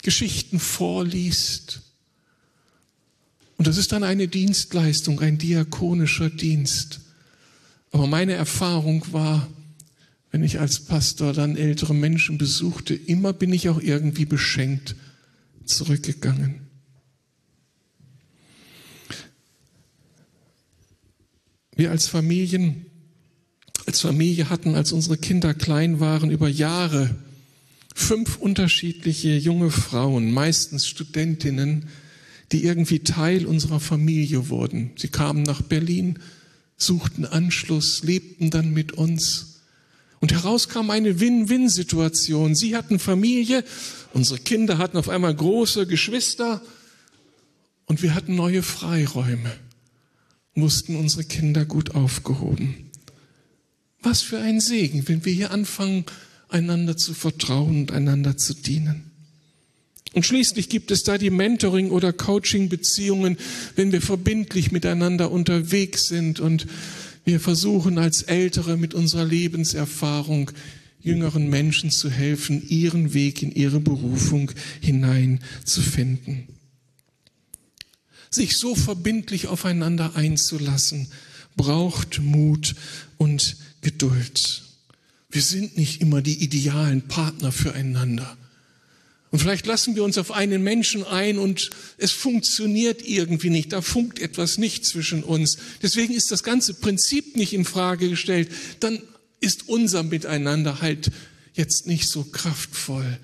Geschichten 0.05 0.59
vorliest. 0.59 1.81
Und 3.57 3.65
das 3.65 3.77
ist 3.77 3.91
dann 3.91 4.03
eine 4.03 4.27
Dienstleistung, 4.27 5.19
ein 5.19 5.39
diakonischer 5.39 6.29
Dienst. 6.29 6.99
Aber 7.91 8.05
meine 8.05 8.33
Erfahrung 8.33 9.03
war, 9.11 9.47
wenn 10.29 10.43
ich 10.43 10.59
als 10.59 10.81
Pastor 10.81 11.33
dann 11.33 11.57
ältere 11.57 11.95
Menschen 11.95 12.37
besuchte, 12.37 12.93
immer 12.93 13.33
bin 13.33 13.51
ich 13.51 13.67
auch 13.67 13.81
irgendwie 13.81 14.25
beschenkt 14.25 14.95
zurückgegangen. 15.65 16.67
Wir 21.75 21.89
als 21.89 22.07
Familien, 22.07 22.85
als 23.87 24.01
Familie 24.01 24.51
hatten, 24.51 24.75
als 24.75 24.91
unsere 24.91 25.17
Kinder 25.17 25.55
klein 25.55 25.99
waren, 25.99 26.29
über 26.29 26.47
Jahre 26.47 27.15
fünf 27.95 28.37
unterschiedliche 28.37 29.37
junge 29.37 29.71
Frauen, 29.71 30.31
meistens 30.31 30.85
Studentinnen, 30.85 31.87
die 32.51 32.65
irgendwie 32.65 32.99
Teil 32.99 33.45
unserer 33.47 33.79
Familie 33.79 34.49
wurden. 34.49 34.91
Sie 34.97 35.07
kamen 35.07 35.43
nach 35.43 35.61
Berlin, 35.61 36.19
suchten 36.77 37.25
Anschluss, 37.25 38.03
lebten 38.03 38.51
dann 38.51 38.71
mit 38.71 38.91
uns. 38.91 39.61
Und 40.19 40.33
heraus 40.33 40.67
kam 40.67 40.89
eine 40.89 41.19
Win-Win-Situation. 41.21 42.53
Sie 42.53 42.75
hatten 42.75 42.99
Familie, 42.99 43.63
unsere 44.13 44.39
Kinder 44.39 44.77
hatten 44.77 44.97
auf 44.97 45.07
einmal 45.09 45.33
große 45.33 45.87
Geschwister 45.87 46.61
und 47.85 48.03
wir 48.03 48.13
hatten 48.13 48.35
neue 48.35 48.61
Freiräume, 48.61 49.51
mussten 50.53 50.97
unsere 50.97 51.23
Kinder 51.23 51.63
gut 51.63 51.95
aufgehoben. 51.95 52.91
Was 54.01 54.21
für 54.21 54.37
ein 54.39 54.59
Segen, 54.59 55.07
wenn 55.07 55.23
wir 55.23 55.33
hier 55.33 55.51
anfangen, 55.51 56.05
einander 56.49 56.97
zu 56.97 57.13
vertrauen 57.13 57.81
und 57.81 57.91
einander 57.91 58.37
zu 58.37 58.53
dienen. 58.53 59.11
Und 60.13 60.25
schließlich 60.25 60.69
gibt 60.69 60.91
es 60.91 61.03
da 61.03 61.17
die 61.17 61.29
Mentoring- 61.29 61.89
oder 61.89 62.13
Coaching-Beziehungen, 62.13 63.37
wenn 63.75 63.91
wir 63.91 64.01
verbindlich 64.01 64.71
miteinander 64.71 65.29
unterwegs 65.29 66.07
sind 66.07 66.39
und 66.39 66.67
wir 67.25 67.39
versuchen 67.39 67.97
als 67.97 68.21
Ältere 68.21 68.77
mit 68.77 68.93
unserer 68.93 69.25
Lebenserfahrung 69.25 70.51
jüngeren 71.01 71.49
Menschen 71.49 71.91
zu 71.91 72.09
helfen, 72.09 72.67
ihren 72.67 73.13
Weg 73.13 73.43
in 73.43 73.51
ihre 73.51 73.79
Berufung 73.79 74.51
hineinzufinden. 74.79 76.47
Sich 78.29 78.57
so 78.57 78.73
verbindlich 78.73 79.47
aufeinander 79.47 80.15
einzulassen, 80.15 81.07
braucht 81.55 82.21
Mut 82.21 82.75
und 83.17 83.57
Geduld. 83.81 84.64
Wir 85.35 85.41
sind 85.41 85.75
nicht 85.77 85.99
immer 85.99 86.21
die 86.21 86.41
idealen 86.41 87.09
Partner 87.09 87.51
füreinander. 87.51 88.37
Und 89.31 89.39
vielleicht 89.39 89.65
lassen 89.65 89.97
wir 89.97 90.05
uns 90.05 90.17
auf 90.17 90.31
einen 90.31 90.63
Menschen 90.63 91.03
ein 91.03 91.37
und 91.39 91.71
es 91.97 92.13
funktioniert 92.13 93.05
irgendwie 93.05 93.49
nicht. 93.49 93.73
Da 93.73 93.81
funkt 93.81 94.19
etwas 94.19 94.57
nicht 94.57 94.85
zwischen 94.85 95.25
uns. 95.25 95.57
Deswegen 95.81 96.13
ist 96.13 96.31
das 96.31 96.41
ganze 96.41 96.75
Prinzip 96.75 97.35
nicht 97.35 97.51
in 97.51 97.65
Frage 97.65 98.07
gestellt. 98.09 98.49
Dann 98.79 99.01
ist 99.41 99.67
unser 99.67 100.03
Miteinander 100.03 100.79
halt 100.79 101.11
jetzt 101.53 101.85
nicht 101.85 102.07
so 102.07 102.23
kraftvoll. 102.23 103.19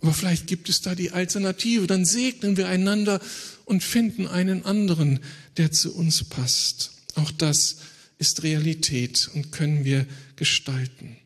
Aber 0.00 0.14
vielleicht 0.14 0.46
gibt 0.46 0.70
es 0.70 0.80
da 0.80 0.94
die 0.94 1.10
Alternative. 1.10 1.86
Dann 1.86 2.06
segnen 2.06 2.56
wir 2.56 2.68
einander 2.68 3.20
und 3.66 3.84
finden 3.84 4.26
einen 4.26 4.64
anderen, 4.64 5.20
der 5.58 5.72
zu 5.72 5.94
uns 5.94 6.24
passt. 6.24 6.92
Auch 7.16 7.30
das 7.30 7.80
ist 8.16 8.44
Realität 8.44 9.28
und 9.34 9.52
können 9.52 9.84
wir 9.84 10.06
gestalten. 10.36 11.18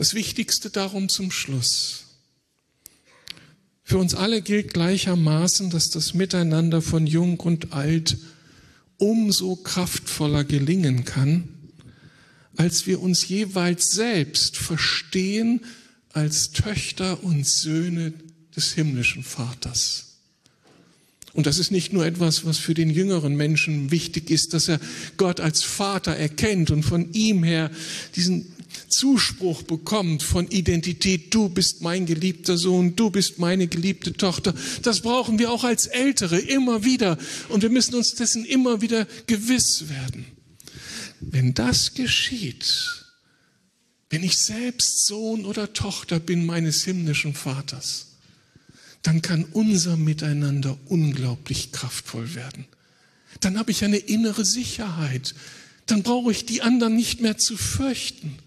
Das 0.00 0.14
Wichtigste 0.14 0.70
darum 0.70 1.10
zum 1.10 1.30
Schluss. 1.30 2.04
Für 3.82 3.98
uns 3.98 4.14
alle 4.14 4.40
gilt 4.40 4.72
gleichermaßen, 4.72 5.68
dass 5.68 5.90
das 5.90 6.14
Miteinander 6.14 6.80
von 6.80 7.06
Jung 7.06 7.38
und 7.38 7.74
Alt 7.74 8.16
umso 8.96 9.56
kraftvoller 9.56 10.44
gelingen 10.44 11.04
kann, 11.04 11.50
als 12.56 12.86
wir 12.86 13.02
uns 13.02 13.28
jeweils 13.28 13.90
selbst 13.90 14.56
verstehen 14.56 15.60
als 16.14 16.52
Töchter 16.52 17.22
und 17.22 17.46
Söhne 17.46 18.14
des 18.56 18.72
himmlischen 18.72 19.22
Vaters. 19.22 20.16
Und 21.34 21.44
das 21.44 21.58
ist 21.58 21.72
nicht 21.72 21.92
nur 21.92 22.06
etwas, 22.06 22.46
was 22.46 22.56
für 22.56 22.72
den 22.72 22.88
jüngeren 22.88 23.36
Menschen 23.36 23.90
wichtig 23.90 24.30
ist, 24.30 24.54
dass 24.54 24.66
er 24.66 24.80
Gott 25.18 25.40
als 25.40 25.62
Vater 25.62 26.16
erkennt 26.16 26.70
und 26.70 26.84
von 26.84 27.12
ihm 27.12 27.44
her 27.44 27.70
diesen 28.16 28.54
Zuspruch 28.88 29.62
bekommt 29.62 30.22
von 30.22 30.48
Identität, 30.48 31.32
du 31.34 31.48
bist 31.48 31.82
mein 31.82 32.06
geliebter 32.06 32.56
Sohn, 32.56 32.96
du 32.96 33.10
bist 33.10 33.38
meine 33.38 33.68
geliebte 33.68 34.12
Tochter. 34.12 34.54
Das 34.82 35.00
brauchen 35.00 35.38
wir 35.38 35.50
auch 35.50 35.64
als 35.64 35.86
Ältere 35.86 36.38
immer 36.38 36.84
wieder 36.84 37.18
und 37.48 37.62
wir 37.62 37.70
müssen 37.70 37.94
uns 37.94 38.14
dessen 38.14 38.44
immer 38.44 38.80
wieder 38.80 39.06
gewiss 39.26 39.88
werden. 39.88 40.24
Wenn 41.20 41.54
das 41.54 41.94
geschieht, 41.94 43.04
wenn 44.08 44.24
ich 44.24 44.38
selbst 44.38 45.06
Sohn 45.06 45.44
oder 45.44 45.72
Tochter 45.72 46.18
bin 46.18 46.44
meines 46.44 46.82
himmlischen 46.82 47.34
Vaters, 47.34 48.06
dann 49.02 49.22
kann 49.22 49.44
unser 49.44 49.96
Miteinander 49.96 50.78
unglaublich 50.86 51.72
kraftvoll 51.72 52.34
werden. 52.34 52.66
Dann 53.40 53.58
habe 53.58 53.70
ich 53.70 53.84
eine 53.84 53.98
innere 53.98 54.44
Sicherheit. 54.44 55.34
Dann 55.86 56.02
brauche 56.02 56.32
ich 56.32 56.44
die 56.44 56.62
anderen 56.62 56.96
nicht 56.96 57.20
mehr 57.20 57.38
zu 57.38 57.56
fürchten. 57.56 58.38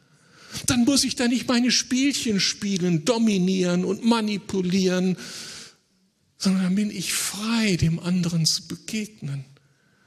Dann 0.66 0.86
muss 0.86 1.04
ich 1.04 1.16
da 1.16 1.28
nicht 1.28 1.48
meine 1.48 1.72
Spielchen 1.72 2.40
spielen, 2.40 3.06
dominieren 3.06 3.86
und 3.86 4.06
manipulieren, 4.06 5.18
sondern 6.38 6.64
dann 6.64 6.76
bin 6.76 6.92
ich 6.92 7.14
frei, 7.14 7.78
dem 7.78 8.00
anderen 8.00 8.46
zu 8.46 8.68
begegnen. 8.68 9.46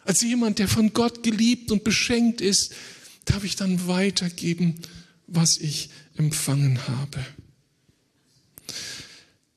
Als 0.04 0.22
jemand, 0.22 0.58
der 0.58 0.68
von 0.68 0.92
Gott 0.92 1.22
geliebt 1.22 1.72
und 1.72 1.82
beschenkt 1.82 2.40
ist, 2.40 2.74
darf 3.24 3.42
ich 3.42 3.56
dann 3.56 3.88
weitergeben, 3.88 4.76
was 5.26 5.58
ich 5.58 5.90
empfangen 6.16 6.86
habe. 6.86 7.24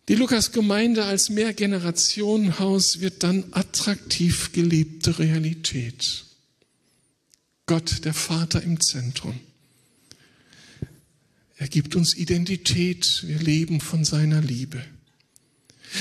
Die 0.07 0.15
Lukas-Gemeinde 0.15 1.05
als 1.05 1.29
Mehrgenerationenhaus 1.29 2.99
wird 2.99 3.21
dann 3.21 3.45
attraktiv 3.51 4.51
geliebte 4.53 5.19
Realität. 5.19 6.25
Gott, 7.67 8.03
der 8.05 8.15
Vater 8.15 8.63
im 8.63 8.79
Zentrum. 8.79 9.39
Er 11.59 11.67
gibt 11.67 11.97
uns 11.97 12.15
Identität, 12.15 13.21
wir 13.27 13.37
leben 13.37 13.81
von 13.81 14.05
seiner 14.05 14.39
Liebe. 14.39 14.81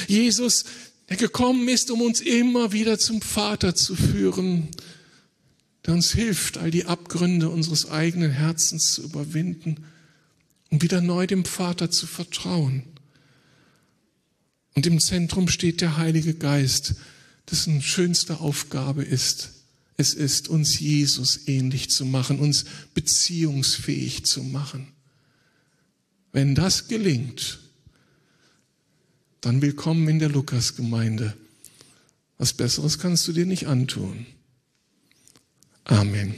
Jesus, 0.06 0.64
der 1.09 1.16
gekommen 1.16 1.66
ist, 1.68 1.90
um 1.90 2.00
uns 2.00 2.20
immer 2.20 2.70
wieder 2.70 2.96
zum 2.96 3.20
Vater 3.20 3.74
zu 3.74 3.96
führen, 3.96 4.68
der 5.84 5.94
uns 5.94 6.12
hilft, 6.12 6.59
all 6.59 6.70
die 6.70 6.84
Abgründe 6.84 7.48
unseres 7.48 7.90
eigenen 7.90 8.30
Herzens 8.30 8.92
zu 8.92 9.02
überwinden 9.02 9.84
und 10.70 10.84
wieder 10.84 11.00
neu 11.00 11.26
dem 11.26 11.44
Vater 11.44 11.90
zu 11.90 12.06
vertrauen. 12.06 12.84
Und 14.76 14.86
im 14.86 15.00
Zentrum 15.00 15.48
steht 15.48 15.80
der 15.80 15.96
Heilige 15.96 16.34
Geist, 16.34 16.94
dessen 17.50 17.82
schönste 17.82 18.38
Aufgabe 18.38 19.02
ist, 19.02 19.54
es 19.96 20.14
ist, 20.14 20.48
uns 20.48 20.78
Jesus 20.78 21.48
ähnlich 21.48 21.90
zu 21.90 22.04
machen, 22.04 22.38
uns 22.38 22.64
beziehungsfähig 22.94 24.24
zu 24.24 24.44
machen. 24.44 24.92
Wenn 26.32 26.54
das 26.54 26.88
gelingt, 26.88 27.58
dann 29.40 29.62
willkommen 29.62 30.08
in 30.08 30.18
der 30.18 30.28
Lukasgemeinde. 30.28 31.34
Was 32.36 32.52
Besseres 32.52 32.98
kannst 32.98 33.26
du 33.28 33.32
dir 33.32 33.46
nicht 33.46 33.66
antun. 33.66 34.26
Amen. 35.84 36.34